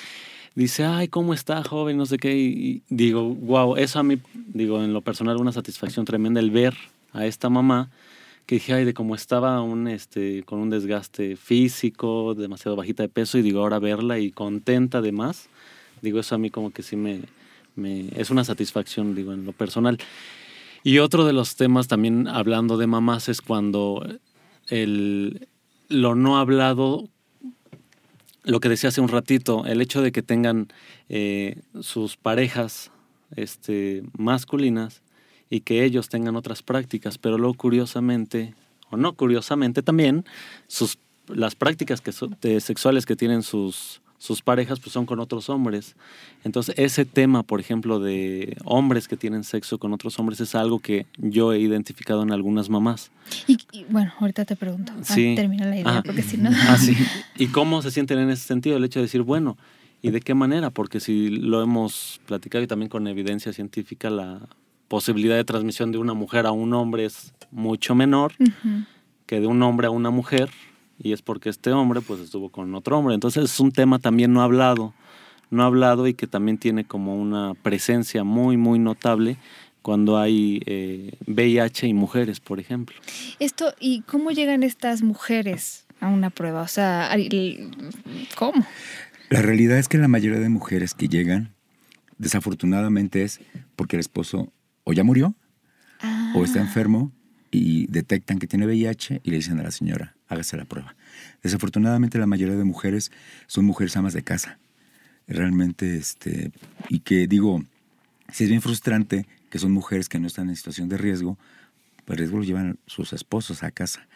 [0.55, 1.97] dice, ay, ¿cómo está, joven?
[1.97, 2.35] No sé qué.
[2.35, 6.75] Y digo, wow, eso a mí, digo, en lo personal, una satisfacción tremenda el ver
[7.13, 7.91] a esta mamá
[8.45, 13.09] que dije, ay, de cómo estaba un, este, con un desgaste físico, demasiado bajita de
[13.09, 15.47] peso, y digo, ahora verla y contenta además,
[16.01, 17.21] digo, eso a mí como que sí me,
[17.77, 19.97] es una satisfacción, digo, en lo personal.
[20.83, 24.05] Y otro de los temas también hablando de mamás es cuando
[24.67, 25.47] el,
[25.89, 27.07] lo no hablado,
[28.43, 30.69] lo que decía hace un ratito, el hecho de que tengan
[31.09, 32.91] eh, sus parejas
[33.35, 35.03] este, masculinas
[35.49, 38.55] y que ellos tengan otras prácticas, pero luego curiosamente,
[38.89, 40.25] o no curiosamente también,
[40.67, 40.97] sus,
[41.27, 42.11] las prácticas que
[42.59, 45.95] sexuales que tienen sus sus parejas pues son con otros hombres.
[46.43, 50.77] Entonces ese tema, por ejemplo, de hombres que tienen sexo con otros hombres es algo
[50.77, 53.09] que yo he identificado en algunas mamás.
[53.47, 53.57] Y,
[53.89, 54.93] bueno, ahorita te pregunto.
[54.95, 55.33] Ah, sí.
[55.35, 56.51] termina la idea, porque si no...
[56.69, 56.95] Ah, sí.
[57.35, 58.77] ¿Y cómo se sienten en ese sentido?
[58.77, 59.57] El hecho de decir, bueno,
[60.03, 60.69] ¿y de qué manera?
[60.69, 64.39] Porque si lo hemos platicado y también con evidencia científica, la
[64.87, 68.33] posibilidad de transmisión de una mujer a un hombre es mucho menor
[69.25, 70.51] que de un hombre a una mujer
[71.03, 73.13] y es porque este hombre pues estuvo con otro hombre.
[73.13, 74.93] Entonces es un tema también no hablado,
[75.49, 79.37] no hablado y que también tiene como una presencia muy, muy notable
[79.81, 82.95] cuando hay eh, VIH y mujeres, por ejemplo.
[83.39, 86.61] Esto, ¿y cómo llegan estas mujeres a una prueba?
[86.61, 87.09] O sea,
[88.35, 88.65] ¿cómo?
[89.29, 91.53] La realidad es que la mayoría de mujeres que llegan,
[92.17, 93.41] desafortunadamente es
[93.75, 94.51] porque el esposo
[94.83, 95.35] o ya murió
[96.35, 96.63] o está ah.
[96.63, 97.11] enfermo
[97.51, 100.95] y detectan que tiene VIH y le dicen a la señora, hágase la prueba.
[101.43, 103.11] Desafortunadamente la mayoría de mujeres
[103.47, 104.57] son mujeres amas de casa.
[105.27, 106.51] Realmente, este,
[106.89, 107.63] y que digo,
[108.31, 111.37] si es bien frustrante que son mujeres que no están en situación de riesgo,
[112.05, 114.07] pues riesgo lo llevan sus esposos a casa.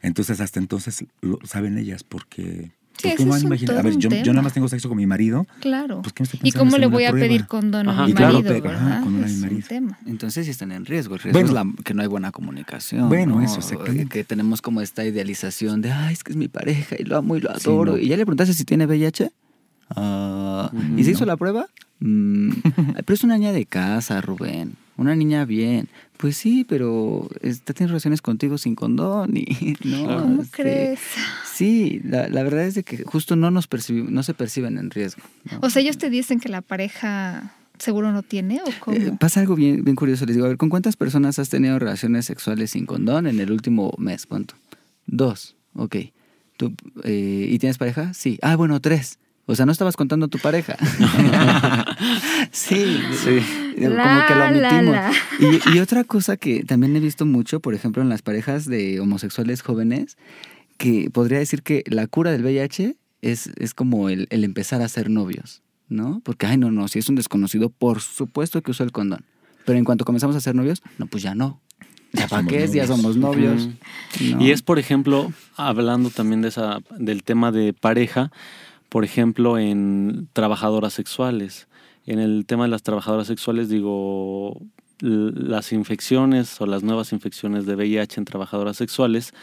[0.00, 4.68] Entonces, hasta entonces lo saben ellas porque Sí, pues, A ver, yo, nada más tengo
[4.68, 5.46] sexo con mi marido.
[5.60, 6.02] Claro.
[6.02, 8.42] Pues, ¿Y cómo le voy a pedir condón a mi marido?
[8.42, 8.98] ¿verdad?
[8.98, 9.66] a mi marido.
[10.06, 11.14] Entonces sí están en riesgo.
[11.14, 13.08] El riesgo es la, que no hay buena comunicación.
[13.08, 13.60] Bueno, eso,
[14.10, 17.36] Que tenemos como esta idealización de, ay, es que es mi pareja y lo amo
[17.36, 17.98] y lo adoro.
[17.98, 19.30] Y ya le preguntaste si tiene VIH.
[19.90, 21.66] Ah, ¿Y se hizo la prueba?
[22.00, 22.50] Mm,
[23.04, 24.74] pero es una niña de casa, Rubén.
[24.96, 25.88] Una niña bien.
[26.16, 30.20] Pues sí, pero está teniendo relaciones contigo sin condón y no.
[30.20, 31.00] ¿Cómo este, crees?
[31.52, 35.22] Sí, la, verdad es de que justo no nos no se perciben en riesgo.
[35.60, 38.96] O sea, ellos te dicen que la pareja seguro no tiene o cómo?
[38.96, 40.24] Eh, pasa algo bien, bien curioso.
[40.26, 43.50] Les digo, a ver, ¿con cuántas personas has tenido relaciones sexuales sin condón en el
[43.50, 44.26] último mes?
[44.26, 44.54] ¿Cuánto?
[45.06, 45.56] Dos.
[45.74, 45.96] Ok.
[46.56, 48.14] ¿Tú, eh, ¿Y tienes pareja?
[48.14, 48.38] Sí.
[48.42, 49.18] Ah, bueno, tres.
[49.48, 50.76] O sea, no estabas contando a tu pareja.
[52.50, 53.40] sí, sí.
[53.76, 54.96] como que lo omitimos.
[55.72, 59.62] Y, otra cosa que también he visto mucho, por ejemplo, en las parejas de homosexuales
[59.62, 60.16] jóvenes,
[60.78, 65.10] que podría decir que la cura del VIH es, es como el, empezar a ser
[65.10, 66.20] novios, ¿no?
[66.24, 69.24] Porque, ay, no, no, si es un desconocido, por supuesto que usó el condón.
[69.64, 71.60] Pero en cuanto comenzamos a ser novios, no, pues ya no.
[72.12, 73.68] Ya para qué, ya somos novios.
[74.18, 78.32] Y es, por ejemplo, hablando también de esa, del tema de pareja,
[78.88, 81.68] por ejemplo, en trabajadoras sexuales.
[82.06, 84.60] En el tema de las trabajadoras sexuales, digo,
[85.00, 89.34] las infecciones o las nuevas infecciones de VIH en trabajadoras sexuales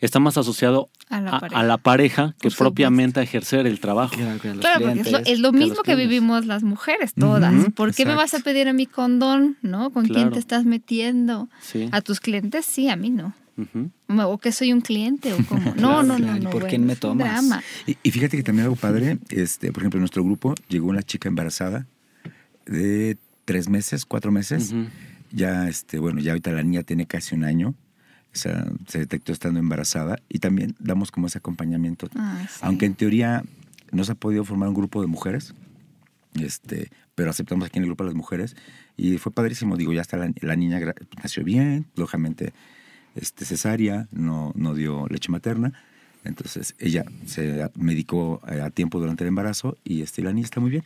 [0.00, 4.14] está más asociado a la pareja, que propiamente a ejercer el trabajo.
[4.60, 7.52] Claro, porque es lo, mismo que, vivimos las mujeres todas.
[7.74, 9.56] ¿Por qué me vas a pedir a mi condón?
[9.62, 9.90] ¿No?
[9.90, 11.48] ¿Con quién te estás metiendo?
[11.90, 13.34] A tus clientes sí, a mí no.
[14.18, 15.74] O que soy un cliente o como.
[15.76, 16.50] No, no, no, no.
[16.50, 17.44] ¿Por quién me tomas?
[17.86, 21.28] Y, fíjate que también algo padre, este, por ejemplo, en nuestro grupo llegó una chica
[21.28, 21.86] embarazada
[22.66, 24.74] de tres meses, cuatro meses.
[25.32, 27.74] Ya, este, bueno, ya ahorita la niña tiene casi un año
[28.34, 32.08] se detectó estando embarazada y también damos como ese acompañamiento.
[32.16, 33.44] Ah, Aunque en teoría
[33.92, 35.54] no se ha podido formar un grupo de mujeres,
[36.34, 38.56] este, pero aceptamos aquí en el grupo de las mujeres
[38.96, 39.76] y fue padrísimo.
[39.76, 40.80] Digo, ya está la, niña
[41.22, 42.52] nació bien, lógicamente
[43.14, 45.72] este, cesárea, no, no dio leche materna.
[46.24, 50.60] Entonces ella se medicó eh, a tiempo durante el embarazo y este, la niña está
[50.60, 50.82] muy bien.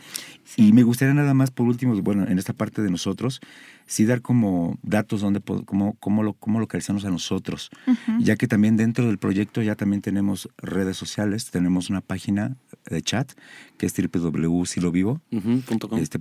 [0.56, 3.40] Y me gustaría nada más, por último, bueno, en esta parte de nosotros,
[3.86, 7.70] sí dar como datos donde cómo, cómo, lo, cómo localizarnos a nosotros,
[8.20, 13.02] ya que también dentro del proyecto ya también tenemos redes sociales, tenemos una página de
[13.02, 13.32] chat
[13.76, 15.98] que es www.silovivo.com.
[15.98, 16.18] este,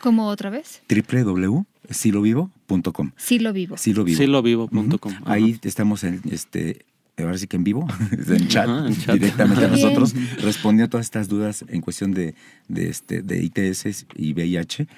[0.00, 0.82] ¿Cómo otra vez?
[0.88, 3.12] www.silovivo.com.
[3.16, 3.76] Silovivo.
[3.76, 5.12] Silovivo.com.
[5.24, 6.84] Ahí estamos en este
[7.22, 7.86] ahora sí que en vivo,
[8.28, 8.68] en chat,
[9.12, 12.34] directamente a nosotros, respondió a todas estas dudas en cuestión de,
[12.68, 14.88] de, este, de ITS y VIH.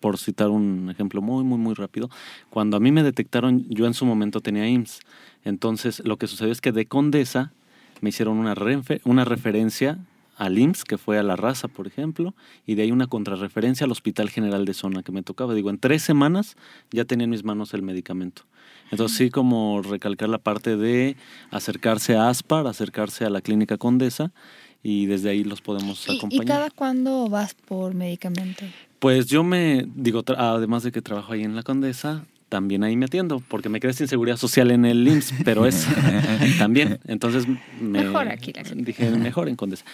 [0.00, 2.10] por citar un ejemplo muy, muy, muy rápido,
[2.50, 5.00] cuando a mí me detectaron, yo en su momento tenía IMSS.
[5.44, 7.52] Entonces, lo que sucedió es que de Condesa
[8.00, 8.54] me hicieron una,
[9.04, 9.98] una referencia
[10.36, 12.34] al IMSS, que fue a la raza, por ejemplo,
[12.66, 15.54] y de ahí una contrarreferencia al Hospital General de Zona que me tocaba.
[15.54, 16.56] Digo, en tres semanas
[16.90, 18.42] ya tenía en mis manos el medicamento.
[18.90, 21.16] Entonces sí como recalcar la parte de
[21.50, 24.32] acercarse a ASPAR, acercarse a la Clínica Condesa,
[24.82, 26.44] y desde ahí los podemos acompañar.
[26.44, 28.64] ¿Y cada cuándo vas por medicamento?
[29.02, 33.06] Pues yo me, digo, además de que trabajo ahí en la Condesa, también ahí me
[33.06, 35.88] atiendo, porque me quedé sin seguridad social en el IMSS, pero es
[36.60, 37.00] también.
[37.08, 39.84] Entonces, me, mejor aquí la dije, mejor en Condesa.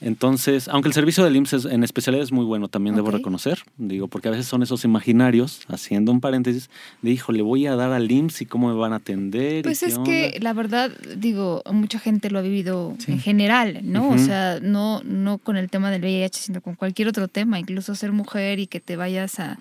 [0.00, 4.06] Entonces, aunque el servicio del IMSS en especialidad es muy bueno, también debo reconocer, digo,
[4.08, 6.70] porque a veces son esos imaginarios, haciendo un paréntesis,
[7.02, 9.64] de hijo, le voy a dar al IMSS y cómo me van a atender.
[9.64, 14.10] Pues es que la verdad, digo, mucha gente lo ha vivido en general, ¿no?
[14.10, 17.94] O sea, no, no con el tema del VIH, sino con cualquier otro tema, incluso
[17.94, 19.58] ser mujer y que te vayas a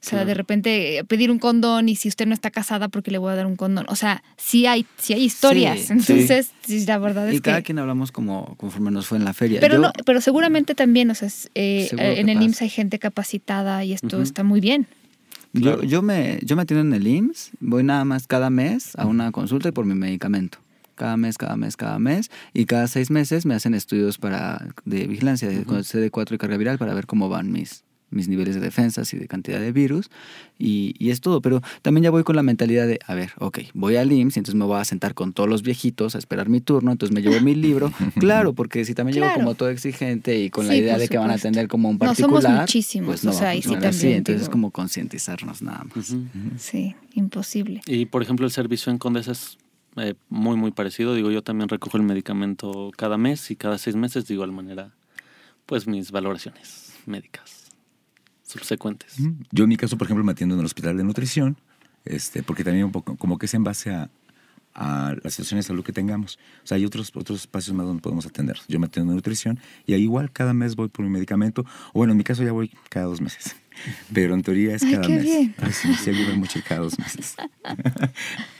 [0.00, 3.10] o sea, de repente eh, pedir un condón y si usted no está casada, porque
[3.10, 3.84] le voy a dar un condón?
[3.88, 5.90] O sea, sí hay, sí hay historias.
[5.90, 6.52] Entonces,
[6.86, 9.60] la verdad es y cada quien hablamos como conforme nos fue en la feria.
[9.60, 13.92] Pero, no, pero seguramente también, o sea, eh, en el IMSS hay gente capacitada y
[13.92, 14.86] esto está muy bien.
[15.52, 19.06] Yo, yo, me, yo me atiendo en el IMSS, voy nada más cada mes a
[19.06, 20.58] una consulta y por mi medicamento
[20.98, 25.06] cada mes, cada mes, cada mes, y cada seis meses me hacen estudios para de
[25.06, 29.12] vigilancia de CD4 y carga viral para ver cómo van mis, mis niveles de defensas
[29.12, 30.10] y de cantidad de virus,
[30.58, 31.40] y, y, es todo.
[31.40, 34.40] Pero también ya voy con la mentalidad de, a ver, ok, voy al IMSS y
[34.40, 37.22] entonces me voy a sentar con todos los viejitos a esperar mi turno, entonces me
[37.22, 37.92] llevo mi libro.
[38.18, 41.30] claro, porque si también llevo como todo exigente y con la idea de que van
[41.30, 44.42] a atender como un particular, no, somos muchísimos, pues no, o sea, sí, también, entonces
[44.42, 46.14] es como concientizarnos nada más.
[46.56, 47.80] Sí, imposible.
[47.86, 49.58] Y por ejemplo, el servicio en Condesa es
[49.96, 51.14] eh, muy, muy parecido.
[51.14, 54.92] Digo, yo también recojo el medicamento cada mes y cada seis meses, de igual manera,
[55.66, 57.57] pues mis valoraciones médicas
[58.48, 59.16] subsecuentes.
[59.52, 61.56] Yo en mi caso, por ejemplo, me atiendo en el hospital de nutrición,
[62.04, 64.10] este, porque también un poco, como que es en base a,
[64.74, 66.38] a la situación de salud que tengamos.
[66.62, 68.58] O sea, hay otros, otros espacios más donde podemos atender.
[68.68, 71.62] Yo me atiendo en nutrición y ahí igual cada mes voy por mi medicamento.
[71.92, 73.56] O bueno, en mi caso ya voy cada dos meses.
[74.12, 75.22] Pero en teoría es cada mes.
[75.22, 75.54] Bien.
[75.72, 77.36] sí, sí, ayuda mucho cada dos meses.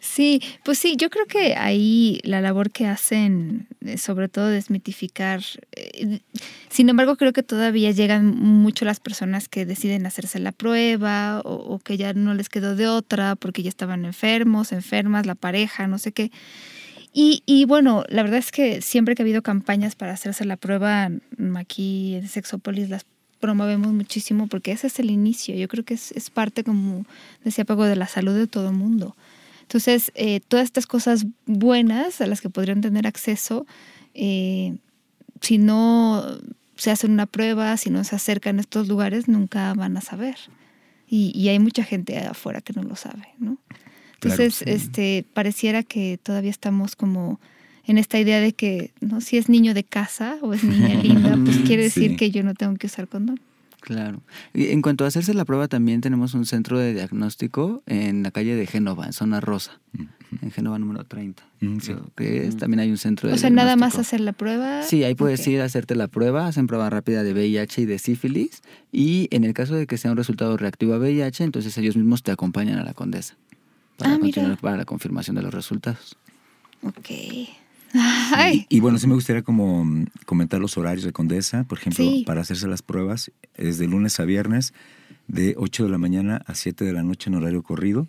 [0.00, 5.42] Sí, pues sí, yo creo que ahí la labor que hacen, eh, sobre todo desmitificar,
[5.72, 6.20] eh,
[6.68, 11.78] sin embargo creo que todavía llegan mucho las personas que deciden hacerse la prueba o,
[11.80, 15.98] que ya no les quedó de otra porque ya estaban enfermos, enfermas, la pareja, no
[15.98, 16.30] sé qué.
[17.12, 20.56] Y, y, bueno, la verdad es que siempre que ha habido campañas para hacerse la
[20.56, 21.10] prueba,
[21.56, 23.06] aquí en Sexópolis las
[23.40, 25.54] promovemos muchísimo porque ese es el inicio.
[25.56, 27.04] Yo creo que es, es parte, como
[27.44, 29.16] decía Paco, de la salud de todo el mundo.
[29.68, 33.66] Entonces, eh, todas estas cosas buenas a las que podrían tener acceso,
[34.14, 34.78] eh,
[35.42, 36.24] si no
[36.74, 40.36] se hacen una prueba, si no se acercan a estos lugares, nunca van a saber.
[41.06, 43.58] Y, y hay mucha gente afuera que no lo sabe, ¿no?
[44.14, 47.38] Entonces, este, pareciera que todavía estamos como
[47.84, 51.36] en esta idea de que no si es niño de casa o es niña linda,
[51.44, 53.38] pues quiere decir que yo no tengo que usar condón.
[53.80, 54.20] Claro.
[54.54, 58.30] Y en cuanto a hacerse la prueba, también tenemos un centro de diagnóstico en la
[58.30, 59.80] calle de Génova, en zona rosa,
[60.42, 61.42] en Génova número 30.
[61.60, 61.78] Mm,
[62.16, 64.82] que también hay un centro de O sea, nada más hacer la prueba.
[64.82, 67.98] Sí, ahí puedes ir a hacerte la prueba, hacen prueba rápida de VIH y de
[67.98, 68.62] sífilis,
[68.92, 72.22] y en el caso de que sea un resultado reactivo a VIH, entonces ellos mismos
[72.22, 73.36] te acompañan a la condesa
[73.96, 76.16] para, ah, para la confirmación de los resultados.
[76.82, 77.10] Ok.
[78.68, 82.40] Y, bueno, sí me gustaría como mm, comentar los horarios de Condesa, por ejemplo, para
[82.40, 84.74] hacerse las pruebas, es de lunes a viernes,
[85.26, 88.08] de 8 de la mañana a 7 de la noche en horario corrido.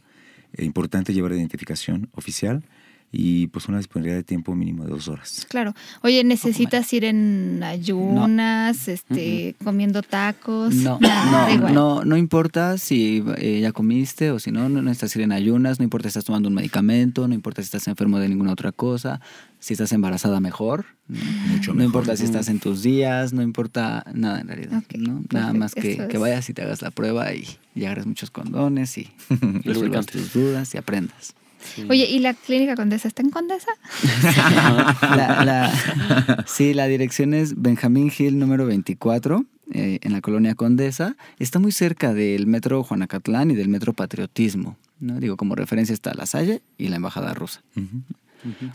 [0.54, 2.64] Es importante llevar identificación oficial
[3.12, 5.46] y pues una disponibilidad de tiempo mínimo de dos horas.
[5.50, 5.74] Claro.
[6.04, 10.76] Oye, ¿necesitas ir en ayunas, este, comiendo tacos?
[10.76, 11.00] No,
[11.60, 15.32] no, no, no, importa si eh, ya comiste o si no, no necesitas ir en
[15.32, 18.52] ayunas, no importa si estás tomando un medicamento, no importa si estás enfermo de ninguna
[18.52, 19.22] otra cosa,
[19.60, 20.86] si estás embarazada mejor,
[21.48, 25.24] Mucho no importa si estás en tus días, no importa nada en realidad, ¿no?
[25.32, 28.96] Nada más que, que, vayas y te hagas la prueba y, y agarres muchos condones
[29.00, 29.10] y
[29.64, 31.34] resuelvas tus dudas y aprendas.
[31.90, 33.72] Oye, ¿y la clínica Condesa está en Condesa?
[36.46, 41.16] sí, la dirección es Benjamín Gil número 24, eh, en la colonia Condesa.
[41.38, 44.78] Está muy cerca del metro Juanacatlán y del metro Patriotismo.
[45.00, 45.20] ¿no?
[45.20, 47.62] Digo, como referencia está La Salle y la Embajada Rusa.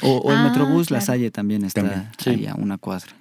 [0.03, 3.13] o, el ah, Metrobús La Salle también está ahí a una cuadra.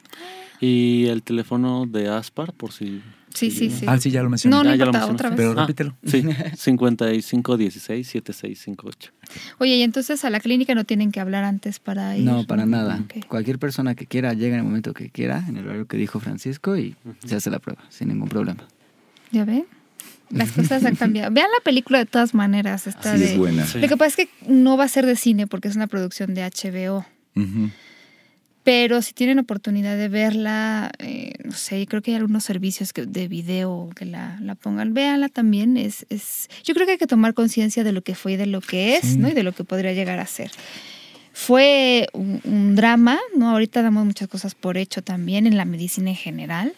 [0.59, 3.01] Y el teléfono de Aspar, por si
[3.33, 3.85] Sí, sí, sí.
[3.87, 4.55] Ah, sí, ya lo mencioné.
[4.55, 5.37] No, no ya lo otra vez.
[5.37, 5.95] Pero ah, repítelo.
[6.05, 9.11] Sí, 5516-7658.
[9.57, 12.25] Oye, y entonces a la clínica no tienen que hablar antes para ir.
[12.25, 13.03] No, para nada.
[13.27, 16.19] Cualquier persona que quiera llega en el momento que quiera, en el horario que dijo
[16.19, 18.67] Francisco, y se hace la prueba, sin ningún problema.
[19.31, 19.65] ¿Ya ven?
[20.29, 21.31] Las cosas han cambiado.
[21.31, 22.87] Vean la película de todas maneras.
[22.87, 23.65] Está es buena.
[23.75, 26.33] Lo que pasa es que no va a ser de cine porque es una producción
[26.33, 27.05] de HBO.
[28.63, 33.27] Pero si tienen oportunidad de verla, eh, no sé, creo que hay algunos servicios de
[33.27, 34.93] video que la, pongan.
[34.93, 35.75] Véanla también.
[35.75, 38.45] Es, es, yo creo que hay que tomar conciencia de lo que fue y de
[38.45, 39.27] lo que es, ¿no?
[39.27, 40.51] Y de lo que podría llegar a ser.
[41.33, 43.49] Fue un, drama, ¿no?
[43.49, 46.73] Ahorita damos muchas cosas por hecho también en la medicina en general.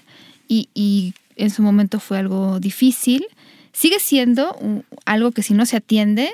[0.47, 3.27] Y, y en su momento fue algo difícil.
[3.73, 4.57] Sigue siendo
[5.05, 6.31] algo que si no se atiende,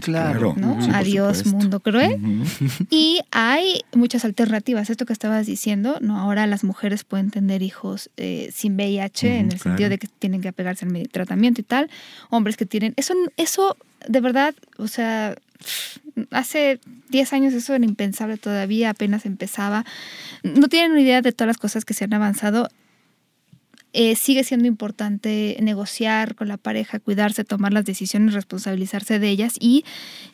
[0.00, 0.54] Claro.
[0.56, 0.78] ¿no?
[0.94, 2.18] Adiós, mundo cruel.
[2.90, 4.90] Y hay muchas alternativas.
[4.90, 6.18] Esto que estabas diciendo, ¿no?
[6.18, 10.40] Ahora las mujeres pueden tener hijos eh, sin VIH, en el sentido de que tienen
[10.40, 11.90] que apegarse al tratamiento y tal.
[12.30, 12.94] Hombres que tienen.
[12.96, 13.76] Eso, eso
[14.08, 15.36] de verdad, o sea,
[16.30, 16.80] hace
[17.10, 19.84] 10 años eso era impensable todavía, apenas empezaba.
[20.42, 22.68] No tienen una idea de todas las cosas que se han avanzado
[23.92, 29.54] eh, sigue siendo importante negociar con la pareja, cuidarse, tomar las decisiones, responsabilizarse de ellas
[29.58, 29.84] y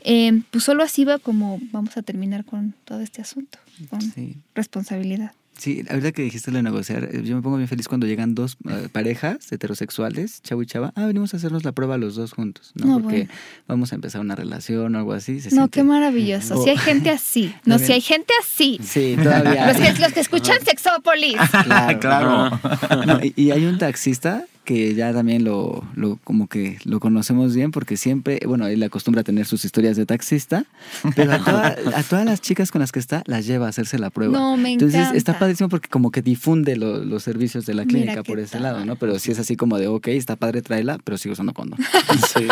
[0.05, 4.01] eh, pues solo así va como vamos a terminar con todo este asunto, con
[4.55, 5.33] responsabilidad.
[5.59, 8.07] Sí, la verdad que dijiste lo de negociar, eh, yo me pongo bien feliz cuando
[8.07, 12.15] llegan dos eh, parejas heterosexuales, chavo y chava, ah, venimos a hacernos la prueba los
[12.15, 13.01] dos juntos, ¿no?
[13.01, 13.29] Porque
[13.67, 15.41] vamos a empezar una relación o algo así.
[15.53, 16.63] no, qué maravilloso.
[16.63, 18.79] Si hay gente así, no, si hay gente así.
[18.83, 19.67] Sí, todavía.
[19.67, 21.37] Los que, los que escuchan Sexópolis.
[21.65, 21.99] Claro.
[22.81, 23.21] claro.
[23.23, 27.71] y, y hay un taxista que ya también lo, lo, como que lo conocemos bien
[27.71, 30.67] porque siempre, bueno, él acostumbra a tener sus historias de taxista,
[31.15, 34.37] pero a, todas las chicas con las que está las lleva a hacerse la prueba.
[34.37, 38.41] No, me Entonces está padrísimo porque como que difunde los servicios de la clínica por
[38.41, 38.97] ese lado, ¿no?
[38.97, 41.79] Pero si es así como de, ok, está padre, tráela, pero sigo usando condón.
[42.35, 42.47] sí.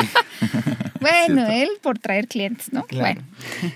[1.11, 2.87] Bueno, él por traer clientes, ¿no?
[2.93, 3.23] Bueno,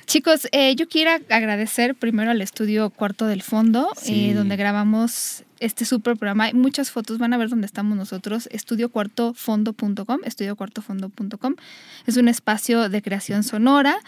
[0.06, 5.84] chicos, eh, yo quiero agradecer primero al estudio Cuarto del Fondo, eh, donde grabamos este
[5.84, 6.44] super programa.
[6.44, 11.54] Hay muchas fotos, van a ver dónde estamos nosotros, estudiocuartofondo.com, estudiocuartofondo.com.
[12.06, 13.98] Es un espacio de creación sonora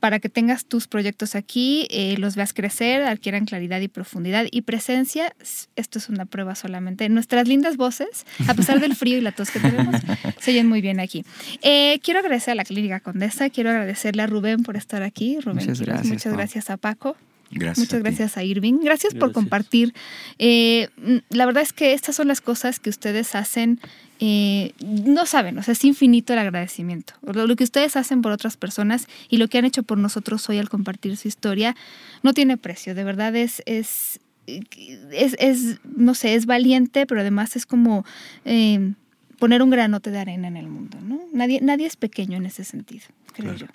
[0.00, 4.62] para que tengas tus proyectos aquí, eh, los veas crecer, adquieran claridad y profundidad y
[4.62, 5.34] presencia.
[5.76, 7.08] Esto es una prueba solamente.
[7.08, 9.94] Nuestras lindas voces, a pesar del frío y la tos que tenemos,
[10.40, 11.24] se oyen muy bien aquí.
[11.62, 15.38] Eh, quiero agradecer a la Clínica Condesa, quiero agradecerle a Rubén por estar aquí.
[15.40, 16.06] Rubén, muchas gracias.
[16.06, 17.16] Muchas gracias a Paco.
[17.52, 18.78] Gracias Muchas gracias a Irving.
[18.82, 19.92] Gracias, por compartir.
[20.38, 20.88] Eh,
[21.30, 23.80] la verdad es que estas son las cosas que ustedes hacen.
[24.22, 27.14] Eh, no saben, o sea, es infinito el agradecimiento.
[27.22, 30.58] Lo, que ustedes hacen por otras personas y lo que han hecho por nosotros hoy
[30.58, 31.74] al compartir su historia
[32.22, 32.94] no tiene precio.
[32.94, 38.04] De verdad es, es es, es, no sé, es valiente, pero además es como
[38.44, 38.92] eh,
[39.38, 41.20] poner un granote de arena en el mundo, ¿no?
[41.32, 43.66] Nadie, nadie es pequeño en ese sentido, creo yo.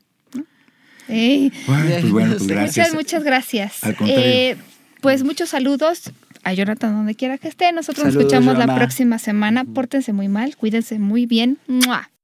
[1.07, 2.87] Pues bueno, pues gracias.
[2.89, 3.79] Muchas, muchas gracias.
[4.01, 4.57] Eh,
[5.01, 6.11] pues muchos saludos
[6.45, 7.71] a Jonathan donde quiera que esté.
[7.73, 9.65] Nosotros nos escuchamos la próxima semana.
[9.65, 11.57] Pórtense muy mal, cuídense muy bien.
[11.67, 12.14] take